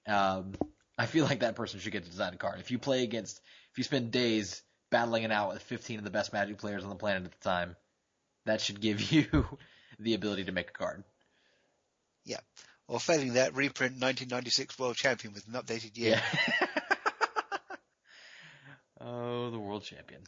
Um, 0.06 0.54
I 0.96 1.06
feel 1.06 1.26
like 1.26 1.40
that 1.40 1.54
person 1.54 1.80
should 1.80 1.92
get 1.92 2.04
to 2.04 2.10
design 2.10 2.34
a 2.34 2.38
card. 2.38 2.60
If 2.60 2.70
you 2.70 2.78
play 2.78 3.02
against, 3.02 3.40
if 3.72 3.78
you 3.78 3.84
spend 3.84 4.10
days 4.10 4.62
battling 4.90 5.22
it 5.24 5.30
out 5.30 5.50
with 5.50 5.62
15 5.62 5.98
of 5.98 6.04
the 6.04 6.10
best 6.10 6.32
Magic 6.32 6.58
players 6.58 6.82
on 6.82 6.88
the 6.88 6.96
planet 6.96 7.24
at 7.24 7.32
the 7.32 7.48
time, 7.48 7.76
that 8.46 8.60
should 8.60 8.80
give 8.80 9.12
you 9.12 9.46
the 9.98 10.14
ability 10.14 10.44
to 10.44 10.52
make 10.52 10.70
a 10.70 10.72
card. 10.72 11.04
Yeah. 12.24 12.40
Or 12.88 12.98
failing 12.98 13.34
that, 13.34 13.54
reprint 13.54 14.00
1996 14.00 14.78
World 14.78 14.96
Champion 14.96 15.34
with 15.34 15.46
an 15.46 15.54
updated 15.54 15.96
year. 15.96 16.20
Yeah. 16.60 16.66
oh, 19.00 19.50
the 19.50 19.58
world 19.58 19.84
champion. 19.84 20.22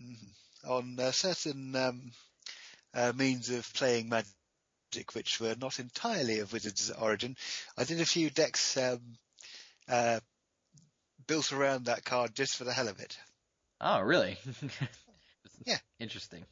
Mhm. 0.00 0.28
On 0.68 1.00
uh, 1.00 1.10
certain 1.10 1.74
um, 1.74 2.12
uh, 2.94 3.12
means 3.16 3.50
of 3.50 3.72
playing 3.74 4.08
Magic, 4.08 5.14
which 5.14 5.40
were 5.40 5.56
not 5.58 5.80
entirely 5.80 6.38
of 6.38 6.52
Wizards' 6.52 6.90
origin, 6.90 7.36
I 7.76 7.84
did 7.84 8.00
a 8.00 8.06
few 8.06 8.30
decks 8.30 8.76
um, 8.76 9.00
uh, 9.88 10.20
built 11.26 11.52
around 11.52 11.86
that 11.86 12.04
card 12.04 12.34
just 12.34 12.56
for 12.56 12.64
the 12.64 12.72
hell 12.72 12.88
of 12.88 13.00
it. 13.00 13.18
Oh, 13.80 14.00
really? 14.00 14.38
Yeah. 15.66 15.78
Interesting. 15.98 16.46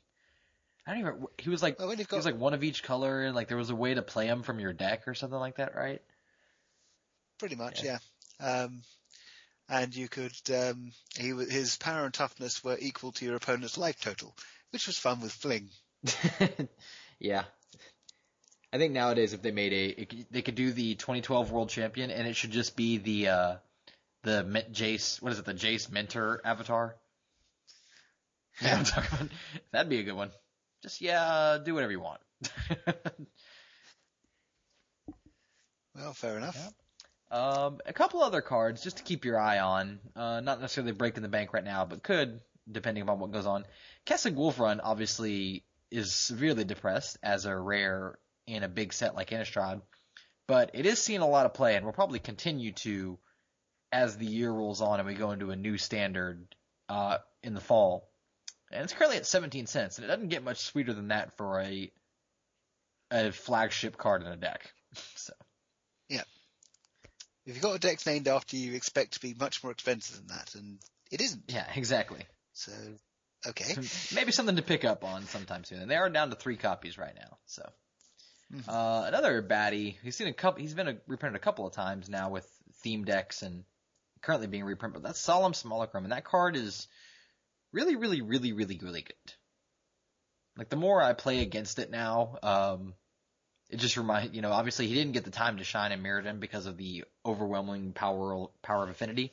I 0.88 0.92
don't 0.92 1.01
even. 1.01 1.27
He 1.37 1.51
was 1.51 1.62
like 1.62 1.79
Well, 1.79 1.88
when 1.88 1.98
you've 1.98 2.09
he 2.09 2.16
was 2.16 2.24
like 2.24 2.38
one 2.38 2.55
of 2.55 2.64
each 2.64 2.83
color, 2.83 3.22
and 3.22 3.37
like 3.37 3.48
there 3.48 3.59
was 3.59 3.68
a 3.68 3.77
way 3.77 3.92
to 3.92 4.01
play 4.01 4.27
him 4.27 4.42
from 4.42 4.59
your 4.59 4.72
deck 4.72 5.07
or 5.07 5.14
something 5.14 5.38
like 5.38 5.57
that, 5.57 5.77
right? 5.77 6.01
pretty 7.38 7.57
much, 7.57 7.85
yeah. 7.85 7.98
Um, 8.40 8.83
and 9.68 9.94
you 9.94 10.09
could, 10.09 10.33
um, 10.53 10.92
he 11.16 11.29
his 11.29 11.77
power 11.77 12.05
and 12.05 12.14
toughness 12.14 12.64
were 12.64 12.79
equal 12.81 13.12
to 13.12 13.24
your 13.24 13.37
opponent's 13.37 13.79
life 13.79 14.01
total, 14.01 14.35
which 14.70 14.87
was 14.87 14.98
fun 14.98 15.20
with 15.20 15.31
Fling. 15.31 15.68
yeah. 17.18 17.44
I 18.72 18.79
think 18.79 18.92
nowadays 18.92 19.33
if 19.33 19.42
they 19.42 19.51
made 19.51 19.72
a, 19.72 20.03
it, 20.03 20.33
they 20.33 20.42
could 20.42 20.55
do 20.55 20.72
the 20.72 20.94
2012 20.94 21.51
World 21.53 21.68
Champion, 21.68 22.11
and 22.11 22.27
it 22.27 22.35
should 22.35 22.51
just 22.51 22.77
be 22.77 22.98
the 22.98 23.29
uh 23.29 23.57
the 24.22 24.64
Jace. 24.72 25.22
What 25.22 25.33
is 25.33 25.38
it? 25.38 25.44
The 25.44 25.55
Jace 25.55 25.90
Mentor 25.90 26.40
avatar. 26.44 26.96
Yeah, 28.61 28.77
I'm 28.77 28.85
talking 28.85 29.09
about. 29.12 29.29
That'd 29.70 29.88
be 29.88 30.01
a 30.01 30.03
good 30.03 30.16
one. 30.16 30.33
Just 30.83 31.01
yeah, 31.01 31.59
do 31.64 31.75
whatever 31.75 31.93
you 31.93 32.01
want. 32.01 32.21
Well, 35.99 36.12
fair 36.12 36.37
enough. 36.37 36.57
Yeah. 36.57 37.37
Um, 37.37 37.81
a 37.85 37.93
couple 37.93 38.23
other 38.23 38.41
cards 38.41 38.83
just 38.83 38.99
to 38.99 39.03
keep 39.03 39.25
your 39.25 39.38
eye 39.38 39.59
on. 39.59 39.99
Uh, 40.14 40.41
not 40.41 40.61
necessarily 40.61 40.93
breaking 40.93 41.23
the 41.23 41.29
bank 41.29 41.53
right 41.53 41.64
now, 41.64 41.85
but 41.85 42.03
could 42.03 42.41
depending 42.71 43.03
upon 43.03 43.19
what 43.19 43.33
goes 43.33 43.47
on. 43.47 43.64
Kessig 44.07 44.35
Wolfrun 44.35 44.81
obviously 44.83 45.64
is 45.91 46.12
severely 46.12 46.64
depressed 46.64 47.19
as 47.23 47.47
a 47.47 47.57
rare 47.57 48.19
in 48.47 48.62
a 48.62 48.69
big 48.69 48.93
set 48.93 49.14
like 49.14 49.31
Innistrad, 49.31 49.81
but 50.47 50.71
it 50.75 50.87
is 50.87 51.01
seeing 51.01 51.21
a 51.21 51.29
lot 51.29 51.47
of 51.47 51.55
play 51.55 51.77
and 51.77 51.85
will 51.85 51.93
probably 51.93 52.19
continue 52.19 52.73
to 52.73 53.19
as 53.91 54.17
the 54.17 54.27
year 54.27 54.51
rolls 54.51 54.83
on 54.83 55.01
and 55.01 55.09
we 55.09 55.14
go 55.14 55.31
into 55.31 55.51
a 55.51 55.57
new 55.57 55.79
standard 55.79 56.55
uh, 56.91 57.19
in 57.43 57.55
the 57.55 57.61
fall. 57.61 58.08
And 58.70 58.85
it's 58.85 58.92
currently 58.92 59.16
at 59.16 59.26
17 59.26 59.66
cents, 59.66 59.96
and 59.98 60.04
it 60.04 60.09
doesn't 60.09 60.28
get 60.28 60.44
much 60.44 60.59
sweeter 60.59 60.92
than 60.92 61.09
that 61.09 61.37
for 61.37 61.61
a 61.61 61.90
a 63.11 63.33
flagship 63.33 63.96
card 63.96 64.22
in 64.22 64.28
a 64.28 64.37
deck. 64.37 64.72
So. 65.14 65.33
Yeah, 66.09 66.22
if 67.44 67.54
you've 67.54 67.62
got 67.62 67.76
a 67.76 67.78
deck 67.78 68.04
named 68.07 68.28
after 68.28 68.57
you, 68.57 68.70
you 68.70 68.76
expect 68.76 69.12
to 69.14 69.20
be 69.20 69.35
much 69.35 69.62
more 69.62 69.72
expensive 69.72 70.16
than 70.16 70.26
that, 70.28 70.54
and 70.54 70.78
it 71.11 71.20
isn't. 71.20 71.44
Yeah, 71.48 71.66
exactly. 71.74 72.26
So, 72.52 72.72
okay. 73.46 73.74
Maybe 74.14 74.33
something 74.33 74.57
to 74.57 74.62
pick 74.62 74.85
up 74.85 75.04
on 75.04 75.24
sometime 75.26 75.64
soon. 75.64 75.81
And 75.81 75.90
they 75.90 75.96
are 75.96 76.09
down 76.11 76.31
to 76.31 76.37
three 76.37 76.57
copies 76.57 76.98
right 76.98 77.14
now. 77.14 77.38
So 77.46 77.70
Mhm. 78.52 78.68
uh, 78.68 79.04
another 79.07 79.42
baddie. 79.42 79.98
He's 80.02 80.16
seen 80.16 80.28
a 80.28 80.33
couple. 80.33 80.61
He's 80.62 80.74
been 80.74 80.88
a, 80.88 80.96
reprinted 81.07 81.37
a 81.40 81.44
couple 81.44 81.66
of 81.66 81.74
times 81.74 82.09
now 82.09 82.31
with 82.31 82.46
theme 82.83 83.04
decks 83.04 83.42
and 83.42 83.64
currently 84.22 84.46
being 84.48 84.64
reprinted. 84.64 85.02
But 85.02 85.09
that's 85.09 85.20
Solemn 85.20 85.54
Simulacrum, 85.54 86.04
and 86.04 86.12
that 86.12 86.24
card 86.24 86.57
is 86.57 86.88
really, 87.72 87.96
really, 87.96 88.20
really, 88.22 88.52
really, 88.52 88.78
really 88.83 89.02
good. 89.02 89.33
Like 90.57 90.68
the 90.68 90.76
more 90.76 91.00
I 91.02 91.12
play 91.12 91.40
against 91.40 91.78
it 91.78 91.90
now, 91.90 92.37
um, 92.42 92.94
it 93.70 93.76
just 93.78 93.96
remind 93.96 94.35
you 94.35 94.42
know 94.42 94.50
obviously 94.50 94.87
he 94.88 94.94
didn't 94.94 95.12
get 95.12 95.24
the 95.24 95.31
time 95.31 95.59
to 95.59 95.64
shine 95.64 95.92
in 95.92 96.02
Mirrodin 96.02 96.40
because 96.40 96.66
of 96.66 96.76
the 96.76 97.04
overwhelming 97.24 97.92
power 97.92 98.46
power 98.62 98.83
of 98.85 98.90
affinity. 98.90 99.33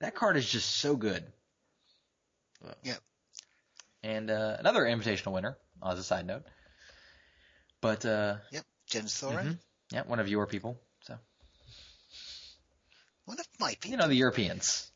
That 0.00 0.14
card 0.14 0.36
is 0.36 0.48
just 0.48 0.76
so 0.76 0.96
good. 0.96 1.24
Yep. 2.84 2.98
And 4.02 4.30
uh, 4.30 4.56
another 4.58 4.82
invitational 4.82 5.32
winner, 5.32 5.56
as 5.84 5.98
a 5.98 6.02
side 6.02 6.26
note. 6.26 6.44
But 7.80 8.04
uh, 8.06 8.36
Yep. 8.50 8.64
Jens 8.88 9.12
Thoren. 9.14 9.44
mhm. 9.44 9.58
yeah, 9.92 10.02
one 10.06 10.20
of 10.20 10.28
your 10.28 10.46
people. 10.46 10.80
So 11.02 11.18
One 13.26 13.38
of 13.40 13.46
my 13.58 13.70
people. 13.70 13.90
you 13.90 13.96
know 13.96 14.08
the 14.08 14.14
Europeans. 14.14 14.90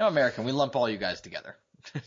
No 0.00 0.08
American. 0.08 0.44
We 0.44 0.52
lump 0.52 0.74
all 0.76 0.88
you 0.88 0.98
guys 0.98 1.20
together. 1.20 1.56
If 1.94 2.02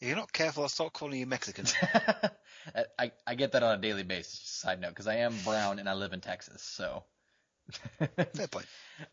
you're 0.00 0.16
not 0.16 0.32
careful, 0.32 0.62
I'll 0.62 0.68
start 0.68 0.92
calling 0.92 1.18
you 1.18 1.26
Mexican. 1.26 1.66
I 2.98 3.12
I 3.26 3.34
get 3.34 3.52
that 3.52 3.62
on 3.62 3.78
a 3.78 3.80
daily 3.80 4.02
basis. 4.02 4.40
Side 4.44 4.80
note, 4.80 4.90
because 4.90 5.06
I 5.06 5.16
am 5.16 5.34
brown 5.44 5.78
and 5.78 5.88
I 5.88 5.94
live 5.94 6.12
in 6.12 6.20
Texas, 6.20 6.62
so. 6.62 7.04
Fair 8.34 8.48
point. 8.48 8.66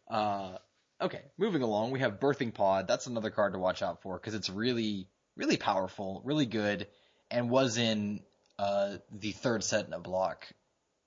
Uh, 0.09 0.57
okay, 1.01 1.21
moving 1.37 1.61
along, 1.61 1.91
we 1.91 1.99
have 1.99 2.19
Birthing 2.19 2.53
Pod. 2.53 2.87
That's 2.87 3.07
another 3.07 3.29
card 3.29 3.53
to 3.53 3.59
watch 3.59 3.81
out 3.81 4.01
for 4.01 4.17
because 4.17 4.33
it's 4.33 4.49
really, 4.49 5.07
really 5.35 5.57
powerful, 5.57 6.21
really 6.25 6.45
good, 6.45 6.87
and 7.29 7.49
was 7.49 7.77
in 7.77 8.21
uh, 8.57 8.97
the 9.11 9.31
third 9.31 9.63
set 9.63 9.87
in 9.87 9.93
a 9.93 9.99
block. 9.99 10.47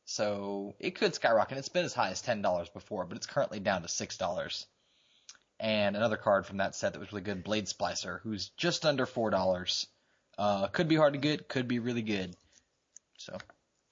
So 0.05 0.75
it 0.79 0.97
could 0.97 1.15
skyrocket. 1.15 1.59
It's 1.59 1.69
been 1.69 1.85
as 1.85 1.95
high 1.95 2.11
as 2.11 2.23
ten 2.23 2.43
dollars 2.43 2.69
before, 2.69 3.05
but 3.05 3.17
it's 3.17 3.27
currently 3.27 3.61
down 3.61 3.83
to 3.83 3.89
six 3.89 4.17
dollars. 4.17 4.67
And 5.63 5.95
another 5.95 6.17
card 6.17 6.45
from 6.45 6.57
that 6.57 6.75
set 6.75 6.93
that 6.93 6.99
was 6.99 7.13
really 7.13 7.23
good, 7.23 7.45
Blade 7.45 7.67
Splicer, 7.67 8.21
who's 8.23 8.49
just 8.57 8.85
under 8.85 9.07
four 9.07 9.31
dollars. 9.31 9.87
Uh, 10.37 10.67
could 10.67 10.89
be 10.89 10.97
hard 10.97 11.13
to 11.13 11.21
get, 11.21 11.49
could 11.49 11.69
be 11.69 11.79
really 11.79 12.03
good. 12.03 12.35
So, 13.17 13.39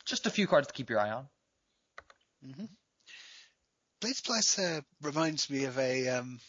just 0.04 0.26
a 0.26 0.30
few 0.30 0.48
cards 0.48 0.66
to 0.66 0.72
keep 0.72 0.90
your 0.90 0.98
eye 0.98 1.12
on. 1.12 1.28
Blade 4.00 4.16
Splicer 4.16 4.83
reminds 5.00 5.48
me 5.48 5.64
of 5.66 5.78
a, 5.78 6.09
um, 6.09 6.40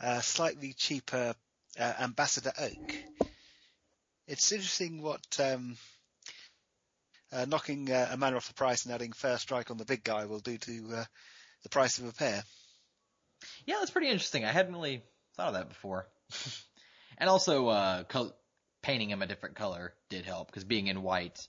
a 0.00 0.20
slightly 0.20 0.72
cheaper 0.72 1.36
uh, 1.78 1.92
Ambassador 2.00 2.52
Oak. 2.58 2.96
It's 4.26 4.50
interesting 4.50 5.02
what 5.02 5.38
um, 5.38 5.76
uh, 7.30 7.44
knocking 7.44 7.92
uh, 7.92 8.08
a 8.10 8.16
mana 8.16 8.38
off 8.38 8.48
the 8.48 8.54
price 8.54 8.86
and 8.86 8.94
adding 8.94 9.12
first 9.12 9.42
strike 9.42 9.70
on 9.70 9.76
the 9.76 9.84
big 9.84 10.02
guy 10.02 10.24
will 10.24 10.40
do 10.40 10.58
to 10.58 10.88
uh, 10.96 11.04
the 11.62 11.68
price 11.68 11.98
of 11.98 12.08
a 12.08 12.12
pair. 12.12 12.42
Yeah, 13.66 13.76
that's 13.78 13.90
pretty 13.90 14.08
interesting. 14.08 14.44
I 14.44 14.52
hadn't 14.52 14.72
really 14.72 15.02
thought 15.36 15.48
of 15.48 15.54
that 15.54 15.68
before. 15.68 16.06
and 17.18 17.28
also, 17.30 17.68
uh, 17.68 18.04
col- 18.04 18.36
painting 18.82 19.10
him 19.10 19.22
a 19.22 19.26
different 19.26 19.54
color 19.56 19.94
did 20.08 20.24
help 20.24 20.48
because 20.48 20.64
being 20.64 20.88
in 20.88 21.02
white 21.02 21.46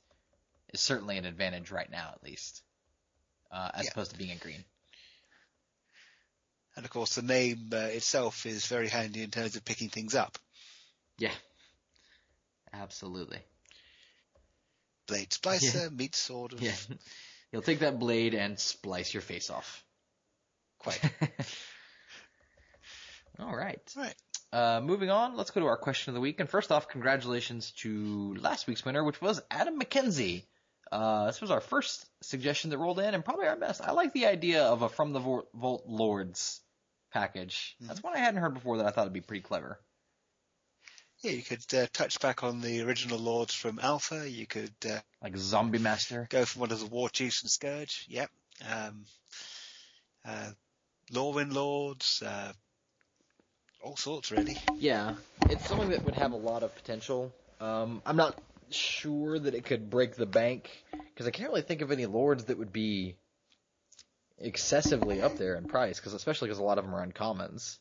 is 0.74 0.82
certainly 0.82 1.18
an 1.18 1.26
advantage 1.26 1.72
right 1.72 1.90
now, 1.90 2.12
at 2.14 2.24
least, 2.24 2.62
uh, 3.52 3.70
as 3.74 3.86
Yeah. 3.86 3.92
opposed 3.92 4.12
to 4.12 4.18
being 4.18 4.30
in 4.30 4.38
green. 4.38 4.64
And 6.76 6.86
of 6.86 6.92
course, 6.92 7.16
the 7.16 7.22
name 7.22 7.70
uh, 7.72 7.78
itself 7.78 8.46
is 8.46 8.66
very 8.66 8.88
handy 8.88 9.22
in 9.22 9.30
terms 9.30 9.56
of 9.56 9.64
picking 9.64 9.90
things 9.90 10.16
up. 10.16 10.38
Yeah, 11.20 11.34
absolutely. 12.74 13.40
Blade 15.08 15.30
Splicer 15.30 15.92
meets 15.96 16.18
Sword 16.18 16.54
of 16.54 16.62
Yeah, 16.62 16.74
you'll 17.52 17.62
take 17.62 17.80
that 17.80 18.00
blade 18.00 18.34
and 18.34 18.60
splice 18.60 19.14
your 19.14 19.22
face 19.22 19.50
off. 19.52 19.84
Quite. 20.80 21.00
All 23.40 23.56
right. 23.56 23.82
Right. 23.96 24.16
Uh, 24.52 24.82
moving 24.82 25.10
on, 25.10 25.36
let's 25.36 25.50
go 25.50 25.62
to 25.62 25.66
our 25.68 25.78
question 25.78 26.12
of 26.12 26.16
the 26.16 26.22
week. 26.22 26.40
And 26.40 26.48
first 26.48 26.72
off, 26.72 26.88
congratulations 26.88 27.72
to 27.78 28.36
last 28.36 28.68
week's 28.68 28.86
winner, 28.86 29.04
which 29.04 29.20
was 29.20 29.42
Adam 29.50 29.80
McKenzie 29.80 30.44
Uh, 30.92 31.26
this 31.26 31.42
was 31.42 31.50
our 31.50 31.62
first 31.62 32.06
suggestion 32.22 32.70
that 32.70 32.78
rolled 32.78 33.00
in, 33.00 33.16
and 33.16 33.26
probably 33.26 33.48
our 33.48 33.56
best. 33.56 33.82
I 33.82 33.94
like 33.94 34.14
the 34.14 34.28
idea 34.28 34.64
of 34.64 34.84
a 34.84 34.90
From 34.90 35.12
the 35.12 35.20
Vault 35.20 35.84
Lords 35.88 36.62
package. 37.12 37.76
Mm-hmm. 37.78 37.88
That's 37.88 38.04
one 38.04 38.14
I 38.16 38.20
hadn't 38.20 38.42
heard 38.42 38.54
before 38.54 38.78
that 38.78 38.86
I 38.86 38.92
thought 38.92 39.06
would 39.06 39.14
be 39.14 39.22
pretty 39.22 39.42
clever. 39.42 39.80
Yeah, 41.22 41.32
you 41.32 41.42
could 41.42 41.64
uh, 41.74 41.88
touch 41.92 42.20
back 42.20 42.44
on 42.44 42.62
the 42.62 42.82
original 42.82 43.18
lords 43.18 43.56
from 43.56 43.80
Alpha. 43.82 44.30
You 44.30 44.46
could 44.46 44.74
uh, 44.88 45.00
like 45.24 45.36
Zombie 45.38 45.80
Master. 45.80 46.28
Go 46.30 46.46
from 46.46 46.60
one 46.62 46.72
of 46.72 46.80
the 46.80 46.86
War 46.86 47.10
Chiefs 47.10 47.42
and 47.42 47.50
Scourge. 47.50 48.06
Yep. 48.10 48.30
Um, 48.70 49.06
uh, 50.26 50.52
Lorwyn 51.12 51.54
Lords. 51.54 52.22
Uh, 52.22 52.52
all 53.84 53.96
sorts, 53.98 54.32
really. 54.32 54.58
Yeah, 54.78 55.16
it's 55.50 55.68
something 55.68 55.90
that 55.90 56.04
would 56.06 56.16
have 56.16 56.32
a 56.32 56.38
lot 56.38 56.64
of 56.64 56.74
potential. 56.74 57.34
Um, 57.60 58.02
I'm 58.06 58.16
not 58.16 58.40
sure 58.70 59.38
that 59.38 59.54
it 59.54 59.66
could 59.66 59.90
break 59.90 60.16
the 60.16 60.26
bank 60.26 60.70
because 60.92 61.28
I 61.28 61.32
can't 61.32 61.50
really 61.50 61.62
think 61.62 61.82
of 61.82 61.92
any 61.92 62.06
lords 62.06 62.46
that 62.46 62.58
would 62.58 62.74
be 62.74 63.16
excessively 64.40 65.22
up 65.22 65.38
there 65.38 65.56
in 65.56 65.66
price, 65.66 66.00
because 66.00 66.14
especially 66.14 66.48
because 66.48 66.60
a 66.60 66.64
lot 66.64 66.78
of 66.78 66.86
them 66.86 66.96
are 66.96 67.06
uncommons. 67.06 67.78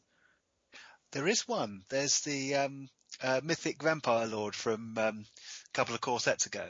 There 1.13 1.29
is 1.29 1.47
one. 1.47 1.83
There's 1.89 2.21
the 2.21 2.57
um, 2.57 2.89
uh, 3.23 3.41
mythic 3.43 3.83
vampire 3.83 4.27
lord 4.27 4.55
from 4.55 4.95
um, 4.99 5.25
a 5.25 5.73
couple 5.73 5.95
of 5.95 6.01
core 6.01 6.21
sets 6.21 6.47
ago. 6.47 6.67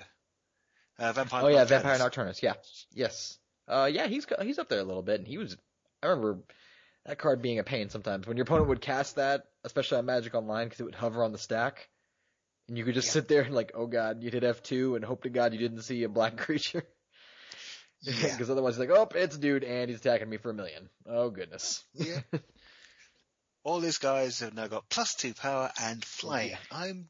Uh, 0.98 1.12
vampire. 1.12 1.44
Oh 1.44 1.48
yeah, 1.48 1.64
vampire 1.64 1.98
Nocturnus. 1.98 2.42
Yeah, 2.42 2.54
yes. 2.92 3.38
Uh, 3.66 3.88
yeah, 3.90 4.08
he's 4.08 4.26
he's 4.42 4.58
up 4.58 4.68
there 4.68 4.80
a 4.80 4.84
little 4.84 5.02
bit, 5.02 5.20
and 5.20 5.26
he 5.26 5.38
was. 5.38 5.56
I 6.02 6.08
remember 6.08 6.40
that 7.06 7.18
card 7.18 7.42
being 7.42 7.58
a 7.58 7.64
pain 7.64 7.88
sometimes 7.88 8.26
when 8.26 8.36
your 8.36 8.44
opponent 8.44 8.68
would 8.68 8.80
cast 8.80 9.16
that, 9.16 9.44
especially 9.64 9.98
on 9.98 10.06
Magic 10.06 10.34
Online, 10.34 10.66
because 10.66 10.80
it 10.80 10.84
would 10.84 10.94
hover 10.94 11.24
on 11.24 11.32
the 11.32 11.38
stack, 11.38 11.88
and 12.68 12.78
you 12.78 12.84
could 12.84 12.94
just 12.94 13.08
yeah. 13.08 13.12
sit 13.12 13.28
there 13.28 13.42
and 13.42 13.54
like, 13.54 13.72
oh 13.74 13.86
god, 13.86 14.22
you'd 14.22 14.34
hit 14.34 14.44
F 14.44 14.62
two 14.62 14.94
and 14.94 15.04
hope 15.04 15.22
to 15.22 15.30
God 15.30 15.52
you 15.52 15.58
didn't 15.58 15.82
see 15.82 16.02
a 16.04 16.08
black 16.08 16.36
creature. 16.38 16.84
Because 18.04 18.40
yeah. 18.40 18.52
otherwise, 18.52 18.78
like, 18.78 18.90
oh, 18.90 19.08
it's 19.14 19.36
a 19.36 19.38
dude, 19.38 19.62
and 19.62 19.88
he's 19.88 20.00
attacking 20.00 20.28
me 20.28 20.36
for 20.36 20.50
a 20.50 20.54
million. 20.54 20.88
Oh 21.06 21.30
goodness. 21.30 21.84
Yeah. 21.94 22.20
All 23.64 23.78
these 23.78 23.98
guys 23.98 24.40
have 24.40 24.54
now 24.54 24.66
got 24.66 24.88
plus 24.88 25.14
two 25.14 25.34
power 25.34 25.70
and 25.80 26.04
flying. 26.04 26.50
Yeah. 26.50 26.56
I'm 26.72 27.08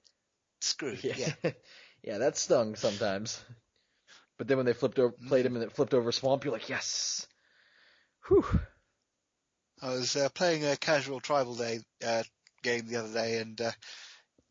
screwed. 0.60 1.02
Yeah. 1.02 1.14
Yeah. 1.16 1.50
yeah, 2.02 2.18
that 2.18 2.36
stung 2.36 2.76
sometimes. 2.76 3.42
But 4.36 4.48
then 4.48 4.58
when 4.58 4.66
they 4.66 4.74
flipped 4.74 4.98
over, 4.98 5.14
played 5.28 5.46
mm-hmm. 5.46 5.56
him 5.56 5.62
and 5.62 5.70
it 5.70 5.72
flipped 5.72 5.94
over 5.94 6.12
swamp, 6.12 6.44
you're 6.44 6.52
like, 6.52 6.68
yes. 6.68 7.26
Whew. 8.28 8.44
I 9.82 9.88
was 9.90 10.14
uh, 10.14 10.28
playing 10.28 10.64
a 10.64 10.76
casual 10.76 11.18
tribal 11.18 11.56
day 11.56 11.80
uh, 12.06 12.22
game 12.62 12.86
the 12.86 12.96
other 12.96 13.12
day, 13.12 13.38
and 13.38 13.60
uh, 13.60 13.72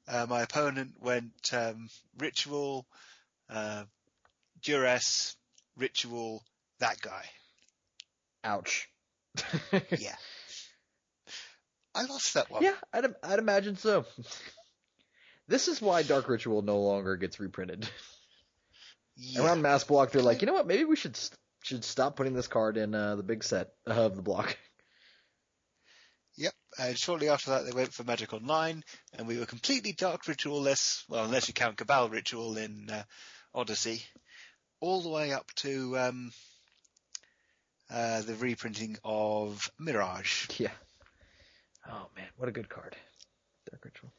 uh 0.07 0.25
my 0.29 0.41
opponent 0.41 0.91
went 0.99 1.31
um, 1.53 1.87
ritual, 2.17 2.85
uh, 3.49 3.85
duress, 4.61 5.37
ritual, 5.77 6.43
that 6.79 6.99
guy. 7.01 7.23
Ouch. 8.43 8.89
yeah. 9.97 10.15
I 11.95 12.03
lost 12.03 12.33
that 12.33 12.51
one. 12.51 12.63
Yeah, 12.63 12.75
I'd, 12.93 13.05
I'd 13.23 13.39
imagine 13.39 13.77
so. 13.77 14.05
this 15.47 15.67
is 15.67 15.81
why 15.81 16.03
Dark 16.03 16.27
Ritual 16.29 16.61
no 16.61 16.79
longer 16.79 17.15
gets 17.15 17.39
reprinted. 17.39 17.89
Yeah. 19.17 19.45
Around 19.45 19.61
Masques 19.61 19.87
Block, 19.87 20.11
they're 20.11 20.21
like, 20.21 20.41
you 20.41 20.47
know 20.47 20.53
what? 20.53 20.67
Maybe 20.67 20.85
we 20.85 20.95
should 20.95 21.17
should 21.63 21.83
stop 21.83 22.15
putting 22.15 22.33
this 22.33 22.47
card 22.47 22.75
in 22.77 22.95
uh, 22.95 23.15
the 23.15 23.23
big 23.23 23.43
set 23.43 23.69
of 23.85 24.15
the 24.15 24.21
block. 24.21 24.57
Yep, 26.37 26.53
and 26.79 26.97
shortly 26.97 27.29
after 27.29 27.51
that 27.51 27.65
they 27.65 27.71
went 27.71 27.93
for 27.93 28.03
Magic 28.03 28.33
Online, 28.33 28.83
and 29.13 29.27
we 29.27 29.37
were 29.37 29.45
completely 29.45 29.93
Dark 29.93 30.27
Ritual-less, 30.27 31.03
well, 31.09 31.25
unless 31.25 31.47
you 31.47 31.53
count 31.53 31.77
Cabal 31.77 32.09
Ritual 32.09 32.57
in 32.57 32.89
uh, 32.89 33.03
Odyssey, 33.53 34.03
all 34.79 35.01
the 35.01 35.09
way 35.09 35.33
up 35.33 35.51
to 35.55 35.97
um, 35.97 36.31
uh, 37.89 38.21
the 38.21 38.35
reprinting 38.35 38.97
of 39.03 39.69
Mirage. 39.77 40.47
Yeah. 40.57 40.71
Oh 41.87 42.07
man, 42.15 42.27
what 42.37 42.47
a 42.47 42.53
good 42.53 42.69
card. 42.69 42.95
Dark 43.69 43.83
Ritual. 43.83 44.11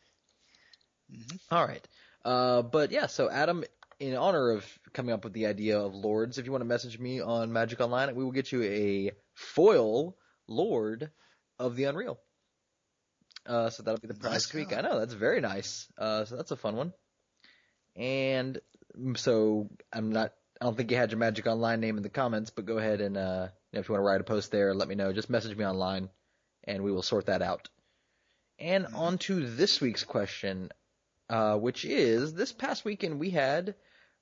Mm-hmm. 1.11 1.55
All 1.55 1.66
right. 1.66 1.87
Uh, 2.25 2.62
but 2.62 2.90
yeah, 2.90 3.07
so 3.07 3.31
Adam, 3.31 3.64
in 3.98 4.14
honor 4.16 4.51
of 4.51 4.66
coming 4.92 5.12
up 5.12 5.25
with 5.25 5.33
the 5.33 5.46
idea 5.46 5.79
of 5.81 5.94
lords, 5.94 6.38
if 6.38 6.44
you 6.44 6.53
want 6.53 6.62
to 6.62 6.68
message 6.68 6.98
me 6.98 7.20
on 7.20 7.53
Magic 7.53 7.81
Online, 7.81 8.14
we 8.14 8.25
will 8.25 8.33
get 8.33 8.53
you 8.53 8.62
a 8.62 9.12
foil 9.35 10.16
lord 10.46 11.11
of 11.62 11.77
the 11.77 11.85
Unreal. 11.85 12.18
Uh, 13.46 13.70
so 13.70 13.83
that'll 13.83 14.01
be 14.01 14.09
the 14.09 14.14
prize 14.14 14.33
nice 14.33 14.55
week. 14.55 14.77
I 14.77 14.83
know 14.83 14.98
that's 14.98 15.14
very 15.14 15.40
nice. 15.40 15.88
Uh, 15.98 16.25
so 16.25 16.37
that's 16.37 16.51
a 16.51 16.57
fun 16.57 16.77
one. 16.77 16.92
And 17.96 18.61
so 19.16 19.68
I'm 19.92 20.12
not. 20.12 20.33
I 20.61 20.64
don't 20.64 20.77
think 20.77 20.92
you 20.92 20.96
had 20.96 21.11
your 21.11 21.18
Magic 21.18 21.46
Online 21.46 21.81
name 21.81 21.96
in 21.96 22.05
the 22.05 22.09
comments, 22.09 22.51
but 22.51 22.66
go 22.66 22.79
ahead 22.79 23.01
and 23.01 23.16
uh, 23.16 23.48
you 23.72 23.77
know, 23.77 23.81
if 23.81 23.88
you 23.88 23.94
want 23.94 24.03
to 24.03 24.07
write 24.07 24.20
a 24.20 24.25
post 24.25 24.53
there, 24.53 24.75
let 24.75 24.87
me 24.87 24.94
know. 24.94 25.12
Just 25.12 25.29
message 25.29 25.57
me 25.57 25.66
online 25.66 26.09
and 26.64 26.85
we 26.85 26.92
will 26.92 27.03
sort 27.03 27.27
that 27.27 27.42
out. 27.42 27.68
And 28.59 28.85
mm-hmm. 28.85 28.96
on 28.96 29.18
to 29.18 29.46
this 29.48 29.81
week's 29.81 30.05
question, 30.05 30.70
uh, 31.29 31.57
which 31.59 31.85
is 31.85 32.35
this 32.35 32.53
past 32.53 32.85
weekend 32.85 33.18
we 33.18 33.31
had 33.31 33.75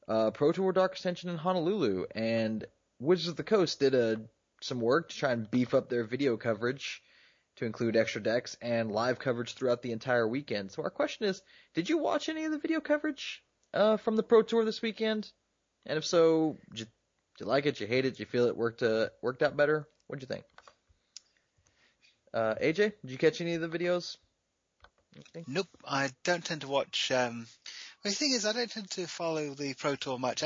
uh, 0.08 0.30
Pro 0.30 0.52
Tour 0.52 0.72
Dark 0.72 0.94
Ascension 0.94 1.30
in 1.30 1.36
Honolulu, 1.36 2.06
and 2.14 2.64
Wizards 2.98 3.28
of 3.28 3.36
the 3.36 3.44
Coast 3.44 3.80
did 3.80 3.94
a, 3.94 4.20
some 4.62 4.80
work 4.80 5.10
to 5.10 5.16
try 5.16 5.32
and 5.32 5.50
beef 5.50 5.74
up 5.74 5.88
their 5.88 6.04
video 6.04 6.36
coverage 6.36 7.02
to 7.60 7.66
include 7.66 7.94
extra 7.94 8.22
decks 8.22 8.56
and 8.62 8.90
live 8.90 9.18
coverage 9.18 9.52
throughout 9.52 9.82
the 9.82 9.92
entire 9.92 10.26
weekend. 10.26 10.72
So 10.72 10.82
our 10.82 10.90
question 10.90 11.26
is, 11.26 11.42
did 11.74 11.90
you 11.90 11.98
watch 11.98 12.30
any 12.30 12.46
of 12.46 12.52
the 12.52 12.58
video 12.58 12.80
coverage 12.80 13.44
uh, 13.74 13.98
from 13.98 14.16
the 14.16 14.22
Pro 14.22 14.40
Tour 14.42 14.64
this 14.64 14.80
weekend? 14.80 15.30
And 15.84 15.98
if 15.98 16.06
so, 16.06 16.56
did 16.70 16.80
you, 16.80 16.84
did 16.86 17.44
you 17.44 17.46
like 17.46 17.66
it? 17.66 17.72
Did 17.72 17.80
you 17.80 17.86
hate 17.86 18.06
it? 18.06 18.12
Did 18.12 18.20
you 18.20 18.26
feel 18.26 18.46
it 18.46 18.56
worked 18.56 18.82
uh, 18.82 19.10
worked 19.22 19.42
out 19.42 19.58
better? 19.58 19.86
What'd 20.06 20.22
you 20.22 20.34
think? 20.34 20.44
Uh, 22.32 22.54
AJ, 22.62 22.94
did 23.02 23.10
you 23.10 23.18
catch 23.18 23.42
any 23.42 23.54
of 23.54 23.60
the 23.60 23.68
videos? 23.68 24.16
Okay. 25.18 25.44
Nope, 25.46 25.68
I 25.84 26.10
don't 26.24 26.44
tend 26.44 26.62
to 26.62 26.68
watch. 26.68 27.10
Um, 27.10 27.46
well, 28.02 28.10
the 28.10 28.12
thing 28.12 28.32
is, 28.32 28.46
I 28.46 28.52
don't 28.52 28.70
tend 28.70 28.90
to 28.92 29.06
follow 29.06 29.52
the 29.54 29.74
Pro 29.74 29.96
Tour 29.96 30.18
much 30.18 30.42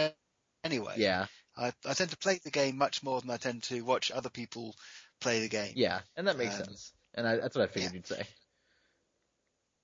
anyway. 0.64 0.94
Yeah. 0.96 1.26
I, 1.56 1.72
I 1.86 1.94
tend 1.94 2.10
to 2.10 2.16
play 2.16 2.40
the 2.42 2.50
game 2.50 2.76
much 2.76 3.04
more 3.04 3.20
than 3.20 3.30
I 3.30 3.36
tend 3.36 3.62
to 3.64 3.82
watch 3.82 4.10
other 4.10 4.30
people 4.30 4.74
play 5.20 5.40
the 5.40 5.48
game. 5.48 5.74
Yeah, 5.76 6.00
and 6.16 6.26
that 6.26 6.36
makes 6.36 6.58
um, 6.58 6.64
sense. 6.64 6.92
And 7.14 7.26
I, 7.26 7.36
that's 7.36 7.56
what 7.56 7.68
I 7.68 7.72
figured 7.72 7.92
yeah. 7.92 7.96
you'd 7.96 8.06
say. 8.06 8.22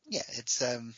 Yeah, 0.07 0.23
it's 0.37 0.61
um, 0.63 0.95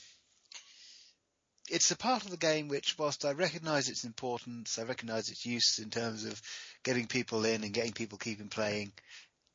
it's 1.71 1.90
a 1.90 1.97
part 1.97 2.25
of 2.25 2.31
the 2.31 2.37
game 2.37 2.68
which, 2.68 2.99
whilst 2.99 3.25
I 3.25 3.33
recognise 3.33 3.88
its 3.88 4.05
importance, 4.05 4.79
I 4.79 4.85
recognise 4.85 5.29
its 5.29 5.45
use 5.47 5.79
in 5.79 5.90
terms 5.90 6.25
of 6.25 6.40
getting 6.83 7.07
people 7.07 7.45
in 7.45 7.62
and 7.62 7.73
getting 7.73 7.92
people 7.92 8.18
keeping 8.18 8.49
playing 8.49 8.92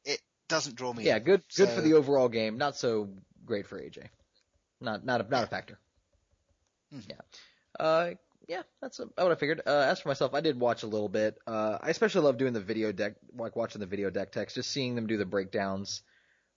It 0.06 0.20
doesn't 0.48 0.76
draw 0.76 0.94
me. 0.94 1.04
Yeah, 1.04 1.18
in. 1.18 1.24
good 1.24 1.44
good 1.56 1.70
so, 1.70 1.76
for 1.76 1.82
the 1.82 1.94
overall 1.94 2.30
game. 2.30 2.58
Not 2.58 2.78
so 2.78 3.10
great 3.46 3.68
for 3.68 3.80
AJ. 3.80 4.08
Not 4.80 5.06
not 5.06 5.22
a, 5.22 5.24
not 5.24 5.40
yeah. 5.40 5.44
a 5.44 5.48
factor. 5.48 5.80
Mm-hmm. 6.94 7.10
Yeah. 7.10 7.84
Uh, 7.84 8.12
yeah, 8.48 8.62
that's 8.82 9.00
what 9.00 9.32
I 9.32 9.36
figured. 9.36 9.62
Uh, 9.66 9.88
as 9.90 10.00
for 10.00 10.08
myself, 10.08 10.34
I 10.34 10.40
did 10.40 10.58
watch 10.58 10.84
a 10.84 10.88
little 10.88 11.10
bit. 11.10 11.38
Uh, 11.46 11.78
I 11.82 11.90
especially 11.90 12.22
love 12.22 12.38
doing 12.38 12.54
the 12.54 12.62
video 12.62 12.94
deck, 12.94 13.16
like 13.36 13.56
watching 13.58 13.82
the 13.82 13.88
video 13.88 14.10
deck 14.10 14.32
text, 14.32 14.56
just 14.56 14.72
seeing 14.72 14.96
them 14.96 15.06
do 15.06 15.18
the 15.18 15.26
breakdowns 15.26 16.02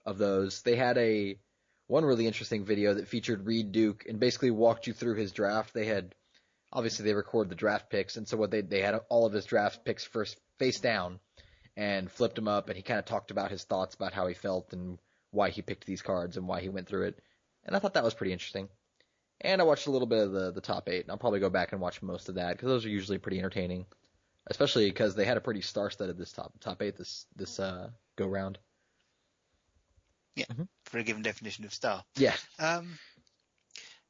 of 0.05 0.19
those. 0.19 0.63
They 0.63 0.77
had 0.77 0.99
a 0.99 1.39
one 1.87 2.05
really 2.05 2.27
interesting 2.27 2.65
video 2.65 2.95
that 2.95 3.09
featured 3.09 3.47
Reid 3.47 3.73
Duke 3.73 4.05
and 4.09 4.21
basically 4.21 4.51
walked 4.51 4.87
you 4.87 4.93
through 4.93 5.17
his 5.17 5.33
draft. 5.33 5.75
They 5.75 5.87
had 5.87 6.15
obviously 6.73 7.05
they 7.05 7.15
record 7.15 7.49
the 7.49 7.57
draft 7.57 7.91
picks, 7.91 8.17
and 8.17 8.29
so 8.29 8.37
what 8.37 8.51
they 8.51 8.61
they 8.61 8.81
had 8.81 9.01
all 9.09 9.27
of 9.27 9.33
his 9.33 9.45
draft 9.47 9.85
picks 9.85 10.05
first 10.05 10.39
face 10.59 10.81
down, 10.81 11.19
and 11.77 12.11
flipped 12.11 12.37
them 12.37 12.49
up, 12.49 12.69
and 12.69 12.77
he 12.77 12.83
kind 12.83 12.99
of 12.99 13.07
talked 13.07 13.31
about 13.31 13.51
his 13.51 13.65
thoughts 13.65 13.95
about 13.95 14.13
how 14.13 14.27
he 14.27 14.35
felt 14.35 14.73
and 14.73 14.99
why 15.31 15.51
he 15.51 15.63
picked 15.63 15.87
these 15.87 16.03
cards 16.03 16.37
and 16.37 16.47
why 16.47 16.61
he 16.61 16.69
went 16.69 16.89
through 16.89 17.07
it. 17.07 17.19
And 17.65 17.75
I 17.75 17.79
thought 17.79 17.95
that 17.95 18.05
was 18.05 18.15
pretty 18.15 18.33
interesting. 18.33 18.69
And 19.41 19.61
I 19.61 19.65
watched 19.65 19.87
a 19.87 19.91
little 19.91 20.07
bit 20.07 20.25
of 20.25 20.33
the 20.33 20.53
the 20.53 20.61
top 20.61 20.89
eight, 20.89 21.03
and 21.03 21.11
I'll 21.11 21.19
probably 21.19 21.41
go 21.41 21.51
back 21.51 21.73
and 21.73 21.81
watch 21.81 22.03
most 22.03 22.29
of 22.29 22.37
that 22.37 22.53
because 22.53 22.69
those 22.69 22.85
are 22.85 22.91
usually 22.91 23.19
pretty 23.19 23.39
entertaining, 23.39 23.87
especially 24.47 24.89
because 24.89 25.15
they 25.15 25.25
had 25.25 25.37
a 25.37 25.41
pretty 25.41 25.63
star-studded 25.63 26.19
this 26.19 26.33
top 26.33 26.53
top 26.61 26.83
eight 26.83 26.97
this 26.97 27.27
this 27.37 27.59
uh, 27.59 27.89
go 28.17 28.27
round. 28.27 28.59
Yeah, 30.37 30.45
mm-hmm. 30.51 30.65
for 30.85 30.99
a 30.99 31.03
given 31.03 31.23
definition 31.23 31.65
of 31.65 31.75
star. 31.75 32.05
Yeah. 32.17 32.37
Um, 32.59 32.99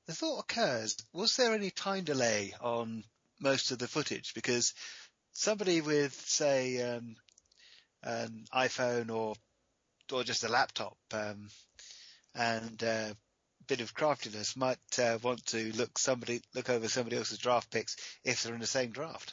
the 0.06 0.14
thought 0.14 0.40
occurs: 0.40 0.96
was 1.12 1.36
there 1.36 1.54
any 1.54 1.70
time 1.70 2.04
delay 2.04 2.54
on 2.60 3.04
most 3.40 3.70
of 3.70 3.78
the 3.78 3.88
footage? 3.88 4.34
Because 4.34 4.74
somebody 5.32 5.80
with, 5.80 6.12
say, 6.12 6.82
um, 6.82 7.16
an 8.02 8.44
iPhone 8.54 9.10
or 9.10 9.34
or 10.12 10.24
just 10.24 10.44
a 10.44 10.48
laptop 10.48 10.96
um, 11.12 11.48
and 12.34 12.82
a 12.82 12.90
uh, 13.10 13.12
bit 13.68 13.80
of 13.80 13.94
craftiness 13.94 14.56
might 14.56 14.78
uh, 14.98 15.18
want 15.22 15.44
to 15.46 15.72
look 15.76 15.96
somebody 15.98 16.42
look 16.54 16.68
over 16.68 16.88
somebody 16.88 17.16
else's 17.16 17.38
draft 17.38 17.70
picks 17.70 17.96
if 18.24 18.42
they're 18.42 18.54
in 18.54 18.60
the 18.60 18.66
same 18.66 18.90
draft, 18.90 19.32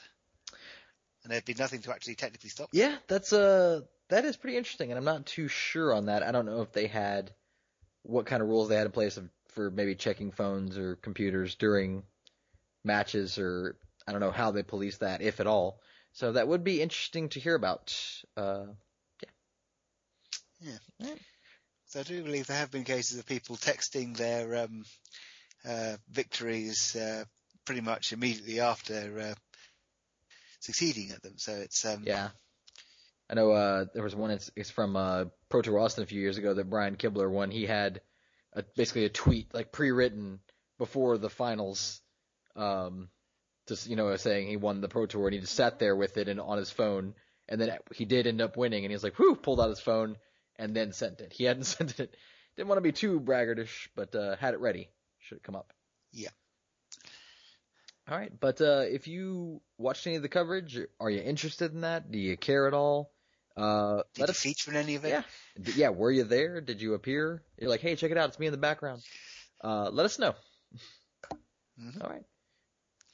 and 1.23 1.31
there'd 1.31 1.45
be 1.45 1.55
nothing 1.55 1.81
to 1.81 1.91
actually 1.91 2.15
technically 2.15 2.49
stop. 2.49 2.69
Yeah, 2.71 2.95
that's 3.07 3.33
uh 3.33 3.81
that 4.09 4.25
is 4.25 4.37
pretty 4.37 4.57
interesting, 4.57 4.91
and 4.91 4.97
I'm 4.97 5.05
not 5.05 5.25
too 5.25 5.47
sure 5.47 5.93
on 5.93 6.05
that. 6.05 6.23
I 6.23 6.31
don't 6.31 6.45
know 6.45 6.61
if 6.61 6.71
they 6.71 6.87
had 6.87 7.31
what 8.03 8.25
kind 8.25 8.41
of 8.41 8.47
rules 8.47 8.69
they 8.69 8.75
had 8.75 8.85
in 8.85 8.91
place 8.91 9.17
of, 9.17 9.29
for 9.49 9.69
maybe 9.69 9.95
checking 9.95 10.31
phones 10.31 10.77
or 10.77 10.95
computers 10.95 11.55
during 11.55 12.03
matches, 12.83 13.37
or 13.37 13.77
I 14.07 14.11
don't 14.11 14.21
know 14.21 14.31
how 14.31 14.51
they 14.51 14.63
police 14.63 14.97
that, 14.97 15.21
if 15.21 15.39
at 15.39 15.47
all. 15.47 15.81
So 16.13 16.31
that 16.31 16.47
would 16.47 16.63
be 16.63 16.81
interesting 16.81 17.29
to 17.29 17.39
hear 17.39 17.55
about. 17.55 17.95
Uh, 18.35 18.67
yeah. 20.59 20.77
Yeah. 20.99 21.15
So 21.87 21.99
I 21.99 22.03
do 22.03 22.23
believe 22.23 22.47
there 22.47 22.57
have 22.57 22.71
been 22.71 22.83
cases 22.83 23.19
of 23.19 23.25
people 23.25 23.55
texting 23.55 24.15
their 24.17 24.63
um, 24.63 24.83
uh, 25.67 25.97
victories 26.09 26.95
uh, 26.95 27.23
pretty 27.65 27.81
much 27.81 28.13
immediately 28.13 28.59
after 28.59 29.19
uh, 29.19 29.35
succeeding 30.59 31.11
at 31.11 31.21
them. 31.21 31.37
So 31.37 31.53
it's 31.53 31.85
um, 31.85 32.03
yeah. 32.05 32.29
I 33.29 33.33
know 33.35 33.51
uh, 33.51 33.85
there 33.93 34.03
was 34.03 34.15
one. 34.15 34.31
It's, 34.31 34.49
it's 34.55 34.69
from 34.69 34.95
uh, 34.95 35.25
Pro 35.49 35.61
Tour 35.61 35.79
Austin 35.79 36.03
a 36.03 36.07
few 36.07 36.21
years 36.21 36.37
ago 36.37 36.53
that 36.53 36.69
Brian 36.69 36.95
Kibler 36.95 37.29
won. 37.29 37.51
He 37.51 37.65
had 37.65 38.01
a, 38.53 38.63
basically 38.75 39.05
a 39.05 39.09
tweet 39.09 39.53
like 39.53 39.71
pre-written 39.71 40.39
before 40.77 41.17
the 41.17 41.29
finals, 41.29 42.01
um, 42.55 43.09
just 43.67 43.89
you 43.89 43.95
know 43.95 44.15
saying 44.15 44.47
he 44.47 44.55
won 44.55 44.79
the 44.79 44.87
Pro 44.87 45.05
Tour 45.05 45.27
and 45.27 45.33
he 45.33 45.41
just 45.41 45.55
sat 45.55 45.79
there 45.79 45.95
with 45.95 46.17
it 46.17 46.29
and 46.29 46.39
on 46.39 46.57
his 46.57 46.71
phone. 46.71 47.15
And 47.49 47.61
then 47.61 47.77
he 47.93 48.05
did 48.05 48.27
end 48.27 48.41
up 48.41 48.57
winning, 48.57 48.83
and 48.83 48.91
he 48.91 48.95
was 48.95 49.03
like, 49.03 49.17
"Whew!" 49.17 49.35
Pulled 49.35 49.59
out 49.59 49.69
his 49.69 49.79
phone 49.79 50.17
and 50.57 50.75
then 50.75 50.93
sent 50.93 51.21
it. 51.21 51.33
He 51.33 51.43
hadn't 51.45 51.65
sent 51.65 51.99
it. 51.99 52.15
Didn't 52.55 52.69
want 52.69 52.77
to 52.77 52.83
be 52.83 52.91
too 52.91 53.19
braggartish, 53.19 53.89
but 53.95 54.15
uh, 54.15 54.35
had 54.37 54.53
it 54.53 54.59
ready. 54.59 54.89
Should 55.19 55.37
it 55.37 55.43
come 55.43 55.55
up. 55.55 55.73
Yeah. 56.11 56.29
All 58.09 58.17
right, 58.17 58.31
but 58.39 58.61
uh, 58.61 58.85
if 58.87 59.09
you 59.09 59.61
watched 59.77 60.07
any 60.07 60.15
of 60.15 60.21
the 60.21 60.29
coverage, 60.29 60.79
are 60.97 61.09
you 61.09 61.21
interested 61.21 61.73
in 61.73 61.81
that? 61.81 62.09
Do 62.09 62.17
you 62.17 62.37
care 62.37 62.65
at 62.65 62.73
all? 62.73 63.11
Uh, 63.57 64.03
Did 64.13 64.21
let 64.21 64.29
you 64.29 64.31
us, 64.31 64.39
feature 64.39 64.71
in 64.71 64.77
any 64.77 64.95
of 64.95 65.05
it? 65.05 65.09
Yeah, 65.09 65.23
yeah. 65.75 65.89
Were 65.89 66.11
you 66.11 66.23
there? 66.23 66.61
Did 66.61 66.79
you 66.79 66.93
appear? 66.93 67.41
You're 67.59 67.69
like, 67.69 67.81
hey, 67.81 67.95
check 67.95 68.11
it 68.11 68.17
out. 68.17 68.29
It's 68.29 68.39
me 68.39 68.45
in 68.45 68.51
the 68.51 68.57
background. 68.57 69.01
Uh, 69.63 69.89
let 69.89 70.05
us 70.05 70.19
know. 70.19 70.35
Mm-hmm. 71.81 72.01
All 72.01 72.09
right. 72.09 72.23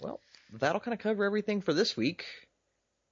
Well, 0.01 0.19
that'll 0.59 0.81
kind 0.81 0.93
of 0.93 0.99
cover 0.99 1.23
everything 1.23 1.61
for 1.61 1.73
this 1.73 1.95
week. 1.95 2.25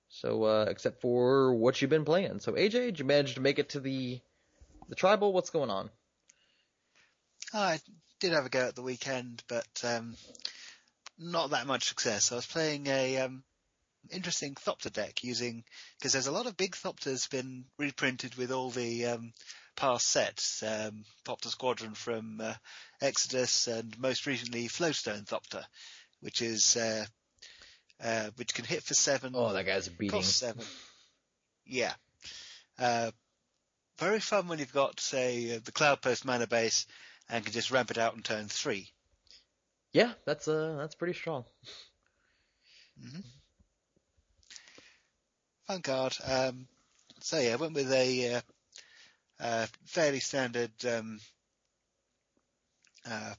So, 0.09 0.43
uh, 0.43 0.65
except 0.67 0.99
for 1.01 1.55
what 1.55 1.81
you've 1.81 1.89
been 1.89 2.03
playing. 2.03 2.39
So, 2.39 2.51
AJ, 2.51 2.71
did 2.71 2.99
you 2.99 3.05
manage 3.05 3.35
to 3.35 3.41
make 3.41 3.59
it 3.59 3.69
to 3.69 3.79
the 3.79 4.19
the 4.89 4.95
tribal? 4.95 5.31
What's 5.31 5.51
going 5.51 5.69
on? 5.69 5.89
I 7.53 7.79
did 8.19 8.33
have 8.33 8.45
a 8.45 8.49
go 8.49 8.67
at 8.67 8.75
the 8.75 8.81
weekend, 8.81 9.41
but 9.47 9.67
um, 9.85 10.15
not 11.17 11.51
that 11.51 11.65
much 11.65 11.87
success. 11.87 12.31
I 12.31 12.35
was 12.35 12.45
playing 12.45 12.87
a 12.87 13.19
um, 13.19 13.43
interesting 14.09 14.55
Thopter 14.55 14.91
deck 14.91 15.23
using 15.23 15.63
because 15.97 16.13
there's 16.13 16.27
a 16.27 16.31
lot 16.31 16.47
of 16.47 16.57
big 16.57 16.75
Thopters 16.75 17.29
been 17.29 17.65
reprinted 17.77 18.35
with 18.35 18.51
all 18.51 18.69
the 18.69 19.05
um, 19.05 19.33
past 19.75 20.07
sets. 20.07 20.63
Um, 20.63 21.05
Thopter 21.25 21.49
Squadron 21.49 21.93
from 21.93 22.41
uh, 22.41 22.53
Exodus 23.01 23.67
and 23.67 23.97
most 23.99 24.25
recently 24.25 24.67
Flowstone 24.67 25.23
Thopter, 25.23 25.63
which 26.21 26.41
is 26.41 26.77
uh, 26.77 27.05
uh, 28.03 28.29
which 28.35 28.53
can 28.53 28.65
hit 28.65 28.83
for 28.83 28.93
seven. 28.93 29.33
Oh, 29.35 29.53
that 29.53 29.65
guy's 29.65 29.87
beating. 29.87 30.11
Cost 30.11 30.37
seven. 30.37 30.63
Yeah. 31.65 31.93
Uh, 32.79 33.11
very 33.99 34.19
fun 34.19 34.47
when 34.47 34.57
you've 34.57 34.73
got, 34.73 34.99
say, 34.99 35.55
uh, 35.55 35.59
the 35.63 35.71
Cloudpost 35.71 36.25
mana 36.25 36.47
base 36.47 36.87
and 37.29 37.43
can 37.43 37.53
just 37.53 37.69
ramp 37.69 37.91
it 37.91 37.99
out 37.99 38.13
on 38.13 38.21
turn 38.23 38.47
three. 38.47 38.89
Yeah, 39.93 40.11
that's 40.25 40.47
uh, 40.47 40.75
that's 40.79 40.95
pretty 40.95 41.13
strong. 41.13 41.43
Mm-hmm. 42.99 43.19
Fun 45.71 45.81
card. 45.83 46.17
Um, 46.25 46.67
so 47.21 47.39
yeah, 47.39 47.53
I 47.53 47.55
went 47.55 47.75
with 47.75 47.89
a 47.93 48.33
uh, 48.33 48.41
uh, 49.39 49.67
fairly 49.85 50.19
standard 50.19 50.71
um, 50.85 51.21
uh, 53.09 53.33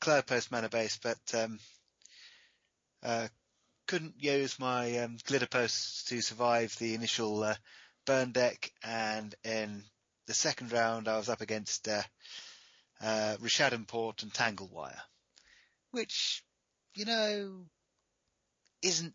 Cloudpost 0.00 0.52
mana 0.52 0.68
base, 0.68 1.00
but 1.02 1.18
um, 1.34 1.58
uh, 3.02 3.26
couldn't 3.88 4.14
use 4.16 4.60
my 4.60 4.98
um, 4.98 5.16
Glimmerposts 5.26 6.04
to 6.04 6.20
survive 6.20 6.76
the 6.78 6.94
initial 6.94 7.42
uh, 7.42 7.56
burn 8.04 8.30
deck, 8.30 8.70
and 8.84 9.34
in 9.42 9.82
the 10.28 10.34
second 10.34 10.70
round 10.70 11.08
I 11.08 11.16
was 11.16 11.28
up 11.28 11.40
against 11.40 11.88
uh, 11.88 12.02
uh, 13.02 13.38
Rishadan 13.40 13.88
Port 13.88 14.22
and 14.22 14.32
Tanglewire, 14.32 15.00
which, 15.90 16.44
you 16.94 17.06
know, 17.06 17.64
isn't 18.82 19.14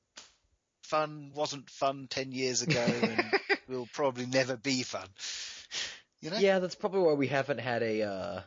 fun, 0.92 1.32
wasn't 1.34 1.70
fun 1.70 2.08
ten 2.10 2.32
years 2.32 2.62
ago, 2.62 2.86
and 3.02 3.24
will 3.68 3.88
probably 3.94 4.26
never 4.26 4.58
be 4.58 4.84
fun. 4.84 5.08
You 6.20 6.30
know? 6.30 6.38
Yeah, 6.38 6.60
that's 6.60 6.76
probably 6.76 7.02
why 7.02 7.14
we 7.14 7.28
haven't 7.28 7.60
had 7.60 7.82
a 7.82 8.04
uh, 8.04 8.42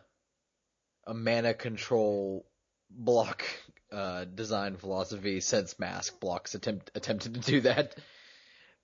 a 1.07 1.14
mana 1.14 1.54
control 1.54 2.46
block 2.90 3.44
uh, 3.90 4.24
design 4.24 4.76
philosophy 4.76 5.40
since 5.40 5.78
Masques 5.78 6.16
Block's 6.20 6.54
attempt, 6.54 6.90
attempted 6.94 7.35
to 7.35 7.40
do 7.40 7.61
that. 7.62 7.96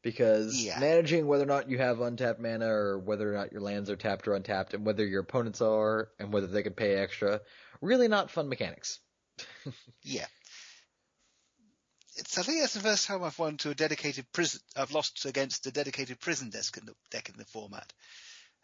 Because 0.02 0.64
yeah. 0.64 0.80
managing 0.80 1.26
whether 1.26 1.42
or 1.42 1.46
not 1.46 1.68
you 1.68 1.76
have 1.76 2.00
untapped 2.00 2.40
mana 2.40 2.66
or 2.66 2.98
whether 2.98 3.30
or 3.30 3.36
not 3.36 3.52
your 3.52 3.60
lands 3.60 3.90
are 3.90 3.96
tapped 3.96 4.26
or 4.26 4.34
untapped 4.34 4.72
and 4.72 4.86
whether 4.86 5.06
your 5.06 5.20
opponents 5.20 5.60
are 5.60 6.08
and 6.18 6.32
whether 6.32 6.46
they 6.46 6.62
can 6.62 6.72
pay 6.72 6.94
extra, 6.94 7.42
really 7.82 8.08
not 8.08 8.30
fun 8.30 8.48
mechanics. 8.48 8.98
yeah. 10.02 10.24
It's, 12.20 12.38
I 12.38 12.42
think 12.42 12.60
that's 12.60 12.74
the 12.74 12.80
first 12.80 13.06
time 13.06 13.24
I've 13.24 13.38
won 13.38 13.56
to 13.58 13.70
a 13.70 13.74
dedicated 13.74 14.30
prison, 14.32 14.60
I've 14.76 14.92
lost 14.92 15.24
against 15.24 15.66
a 15.66 15.72
dedicated 15.72 16.20
prison 16.20 16.50
deck 16.50 16.76
in 16.76 16.86
the, 16.86 16.94
deck 17.10 17.28
in 17.28 17.36
the 17.36 17.44
format. 17.44 17.92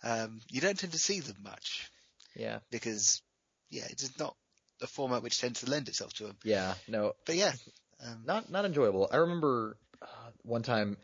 Um, 0.05 0.41
you 0.51 0.61
don't 0.61 0.79
tend 0.79 0.93
to 0.93 0.99
see 0.99 1.21
them 1.21 1.37
much. 1.43 1.91
Yeah. 2.35 2.59
Because, 2.71 3.23
yeah, 3.71 3.87
it's 3.89 4.19
not 4.19 4.37
a 4.83 4.87
format 4.87 5.23
which 5.23 5.41
tends 5.41 5.61
to 5.61 5.71
lend 5.71 5.89
itself 5.89 6.13
to 6.15 6.25
them. 6.25 6.37
Yeah, 6.45 6.75
no. 6.87 7.15
But 7.25 7.37
yeah, 7.37 7.53
um, 8.05 8.23
not 8.27 8.51
not 8.51 8.65
enjoyable. 8.65 9.09
I 9.11 9.17
remember 9.17 9.79
uh, 10.03 10.31
one 10.43 10.63
time 10.63 10.97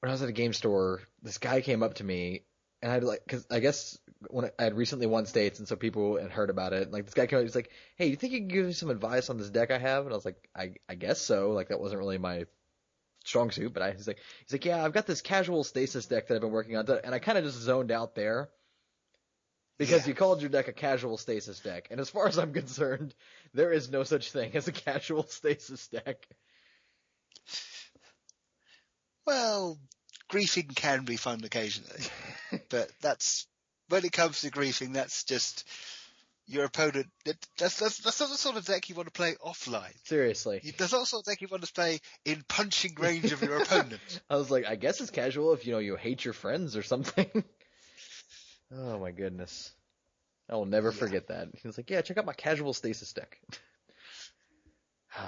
when 0.00 0.10
I 0.10 0.14
was 0.14 0.22
at 0.22 0.28
a 0.28 0.32
game 0.32 0.52
store, 0.52 1.02
this 1.22 1.38
guy 1.38 1.60
came 1.60 1.82
up 1.82 1.94
to 1.94 2.04
me 2.04 2.44
and 2.82 2.92
I'd 2.92 3.04
like, 3.04 3.20
cause 3.28 3.46
I 3.50 3.60
guess 3.60 3.98
when 4.30 4.50
I 4.58 4.62
had 4.62 4.76
recently 4.76 5.06
won 5.06 5.26
states 5.26 5.58
and 5.58 5.68
so 5.68 5.76
people 5.76 6.16
had 6.16 6.30
heard 6.30 6.50
about 6.50 6.72
it, 6.72 6.90
like 6.90 7.04
this 7.04 7.14
guy 7.14 7.26
came 7.26 7.38
up, 7.38 7.44
he's 7.44 7.54
like, 7.54 7.70
Hey, 7.96 8.06
you 8.06 8.16
think 8.16 8.32
you 8.32 8.40
can 8.40 8.48
give 8.48 8.66
me 8.66 8.72
some 8.72 8.90
advice 8.90 9.30
on 9.30 9.38
this 9.38 9.50
deck 9.50 9.70
I 9.70 9.78
have? 9.78 10.04
And 10.04 10.12
I 10.12 10.16
was 10.16 10.24
like, 10.24 10.48
I, 10.54 10.74
I 10.88 10.94
guess 10.94 11.20
so. 11.20 11.50
Like 11.50 11.68
that 11.68 11.80
wasn't 11.80 12.00
really 12.00 12.18
my 12.18 12.46
strong 13.24 13.50
suit, 13.50 13.72
but 13.72 13.82
I, 13.82 13.92
he's 13.92 14.06
like, 14.06 14.18
he's 14.44 14.52
like, 14.52 14.64
yeah, 14.64 14.84
I've 14.84 14.92
got 14.92 15.06
this 15.06 15.22
casual 15.22 15.64
stasis 15.64 16.06
deck 16.06 16.28
that 16.28 16.34
I've 16.34 16.40
been 16.40 16.50
working 16.50 16.76
on. 16.76 16.86
And 16.88 17.14
I 17.14 17.18
kind 17.18 17.38
of 17.38 17.44
just 17.44 17.58
zoned 17.58 17.90
out 17.90 18.14
there 18.14 18.50
because 19.78 20.02
yeah. 20.02 20.08
you 20.08 20.14
called 20.14 20.40
your 20.40 20.50
deck 20.50 20.68
a 20.68 20.72
casual 20.72 21.16
stasis 21.16 21.60
deck, 21.60 21.88
and 21.90 22.00
as 22.00 22.10
far 22.10 22.28
as 22.28 22.38
I'm 22.38 22.52
concerned, 22.52 23.14
there 23.54 23.72
is 23.72 23.90
no 23.90 24.04
such 24.04 24.30
thing 24.30 24.52
as 24.54 24.68
a 24.68 24.72
casual 24.72 25.24
stasis 25.28 25.88
deck. 25.88 26.28
Well, 29.26 29.78
griefing 30.30 30.74
can 30.74 31.04
be 31.04 31.16
fun 31.16 31.42
occasionally, 31.44 32.02
but 32.68 32.90
that's 33.00 33.46
when 33.88 34.04
it 34.04 34.12
comes 34.12 34.40
to 34.40 34.50
griefing, 34.50 34.94
that's 34.94 35.24
just 35.24 35.68
your 36.46 36.64
opponent. 36.64 37.06
That's 37.24 37.78
that's 37.78 37.98
that's 37.98 38.20
not 38.20 38.30
the 38.30 38.36
sort 38.36 38.56
of 38.56 38.64
deck 38.66 38.88
you 38.88 38.94
want 38.94 39.08
to 39.08 39.12
play 39.12 39.34
offline. 39.44 39.92
Seriously, 40.04 40.60
that's 40.76 40.92
not 40.92 41.00
the 41.00 41.06
sort 41.06 41.22
of 41.22 41.26
deck 41.26 41.40
you 41.40 41.48
want 41.50 41.64
to 41.64 41.72
play 41.72 42.00
in 42.24 42.44
punching 42.48 42.96
range 42.98 43.32
of 43.32 43.42
your 43.42 43.56
opponent. 43.62 44.20
I 44.28 44.36
was 44.36 44.50
like, 44.50 44.66
I 44.66 44.76
guess 44.76 45.00
it's 45.00 45.10
casual 45.10 45.52
if 45.52 45.66
you 45.66 45.72
know 45.72 45.78
you 45.78 45.96
hate 45.96 46.24
your 46.24 46.34
friends 46.34 46.76
or 46.76 46.82
something. 46.82 47.26
Oh 48.76 48.98
my 48.98 49.10
goodness. 49.12 49.72
I 50.50 50.56
will 50.56 50.66
never 50.66 50.90
yeah. 50.90 50.96
forget 50.96 51.28
that. 51.28 51.48
He 51.54 51.66
was 51.66 51.78
like, 51.78 51.90
yeah, 51.90 52.00
check 52.02 52.18
out 52.18 52.26
my 52.26 52.32
casual 52.32 52.72
stasis 52.72 53.12
deck. 53.12 53.38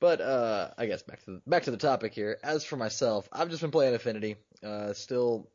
but, 0.00 0.20
uh, 0.20 0.70
I 0.78 0.86
guess 0.86 1.02
back 1.02 1.22
to 1.24 1.32
the, 1.32 1.42
back 1.46 1.64
to 1.64 1.70
the 1.70 1.76
topic 1.76 2.14
here. 2.14 2.38
As 2.42 2.64
for 2.64 2.76
myself, 2.76 3.28
I've 3.32 3.50
just 3.50 3.62
been 3.62 3.70
playing 3.70 3.94
Affinity, 3.94 4.36
uh, 4.64 4.92
still 4.94 5.50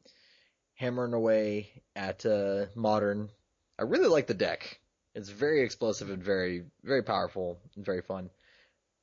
hammering 0.77 1.13
away 1.13 1.69
at, 1.95 2.25
uh, 2.25 2.65
Modern. 2.75 3.29
I 3.77 3.83
really 3.83 4.07
like 4.07 4.27
the 4.27 4.33
deck. 4.33 4.79
It's 5.13 5.29
very 5.29 5.63
explosive 5.63 6.09
and 6.09 6.23
very, 6.23 6.65
very 6.83 7.03
powerful 7.03 7.59
and 7.75 7.85
very 7.85 8.01
fun. 8.01 8.29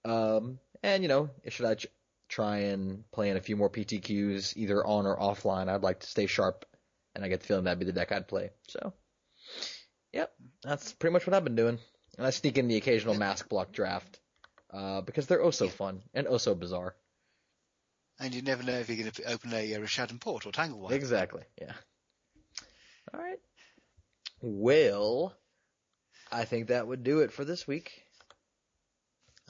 Um, 0.04 0.58
and 0.82 1.02
you 1.02 1.08
know, 1.08 1.30
should 1.48 1.66
I 1.66 1.74
ch- 1.74 1.86
try 2.28 2.58
and 2.58 3.04
play 3.10 3.30
in 3.30 3.36
a 3.36 3.40
few 3.40 3.56
more 3.56 3.70
PTQs, 3.70 4.56
either 4.56 4.84
on 4.84 5.06
or 5.06 5.16
offline, 5.18 5.68
I'd 5.68 5.82
like 5.82 6.00
to 6.00 6.06
stay 6.06 6.26
sharp 6.26 6.64
and 7.14 7.24
I 7.24 7.28
get 7.28 7.40
the 7.40 7.46
feeling 7.46 7.64
that'd 7.64 7.78
be 7.78 7.84
the 7.84 7.92
deck 7.92 8.12
I'd 8.12 8.28
play. 8.28 8.50
So, 8.68 8.92
yep, 10.12 10.32
that's 10.62 10.92
pretty 10.92 11.12
much 11.12 11.26
what 11.26 11.34
I've 11.34 11.44
been 11.44 11.56
doing. 11.56 11.78
And 12.16 12.26
I 12.26 12.30
sneak 12.30 12.58
in 12.58 12.68
the 12.68 12.76
occasional 12.76 13.14
Masques 13.14 13.48
block 13.48 13.72
draft 13.72 14.20
uh, 14.72 15.00
because 15.00 15.26
they're 15.26 15.42
oh 15.42 15.50
so 15.50 15.68
fun 15.68 16.02
and 16.12 16.26
oh 16.28 16.38
so 16.38 16.54
bizarre. 16.54 16.94
And 18.20 18.34
you 18.34 18.42
never 18.42 18.62
know 18.62 18.74
if 18.74 18.88
you're 18.88 18.98
going 18.98 19.10
to 19.10 19.32
open 19.32 19.52
a, 19.52 19.72
a 19.72 19.80
Rishadan 19.80 20.20
Port 20.20 20.46
or 20.46 20.52
Tanglewire. 20.52 20.92
Exactly. 20.92 21.42
Yeah. 21.60 21.72
All 23.12 23.20
right. 23.20 23.40
Well, 24.40 25.34
I 26.30 26.44
think 26.44 26.68
that 26.68 26.86
would 26.86 27.02
do 27.02 27.20
it 27.20 27.32
for 27.32 27.44
this 27.44 27.66
week. 27.66 28.04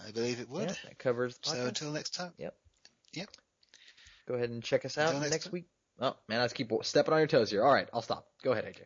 I 0.06 0.10
believe 0.12 0.40
it 0.40 0.48
would. 0.48 0.68
Yeah, 0.68 0.74
that 0.84 0.98
covers. 0.98 1.38
So 1.42 1.66
until 1.66 1.92
next 1.92 2.14
time. 2.14 2.32
Yep. 2.38 2.54
Yep. 3.14 3.28
Go 4.26 4.34
ahead 4.34 4.50
and 4.50 4.62
check 4.62 4.84
us 4.84 4.98
out 4.98 5.14
next, 5.14 5.30
next 5.30 5.52
week. 5.52 5.66
Oh 6.00 6.16
man, 6.28 6.40
I 6.40 6.44
just 6.44 6.54
keep 6.54 6.72
stepping 6.82 7.12
on 7.12 7.20
your 7.20 7.26
toes 7.28 7.50
here. 7.50 7.62
All 7.64 7.72
right, 7.72 7.88
I'll 7.92 8.02
stop. 8.02 8.26
Go 8.42 8.52
ahead, 8.52 8.64
AJ. 8.64 8.80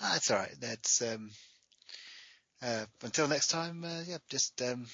Ah, 0.00 0.10
that's 0.12 0.30
all 0.30 0.38
right. 0.38 0.54
That's 0.60 1.02
um, 1.02 1.30
uh, 2.62 2.84
until 3.02 3.28
next 3.28 3.48
time. 3.48 3.84
Uh, 3.84 4.02
yeah, 4.06 4.18
just 4.28 4.60
um, 4.62 4.86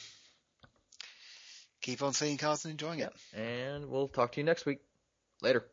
keep 1.82 2.02
on 2.02 2.12
seeing 2.12 2.38
cars 2.38 2.64
and 2.64 2.72
enjoying 2.72 3.00
it. 3.00 3.12
And 3.34 3.90
we'll 3.90 4.08
talk 4.08 4.32
to 4.32 4.40
you 4.40 4.44
next 4.44 4.64
week. 4.64 4.78
Later. 5.42 5.66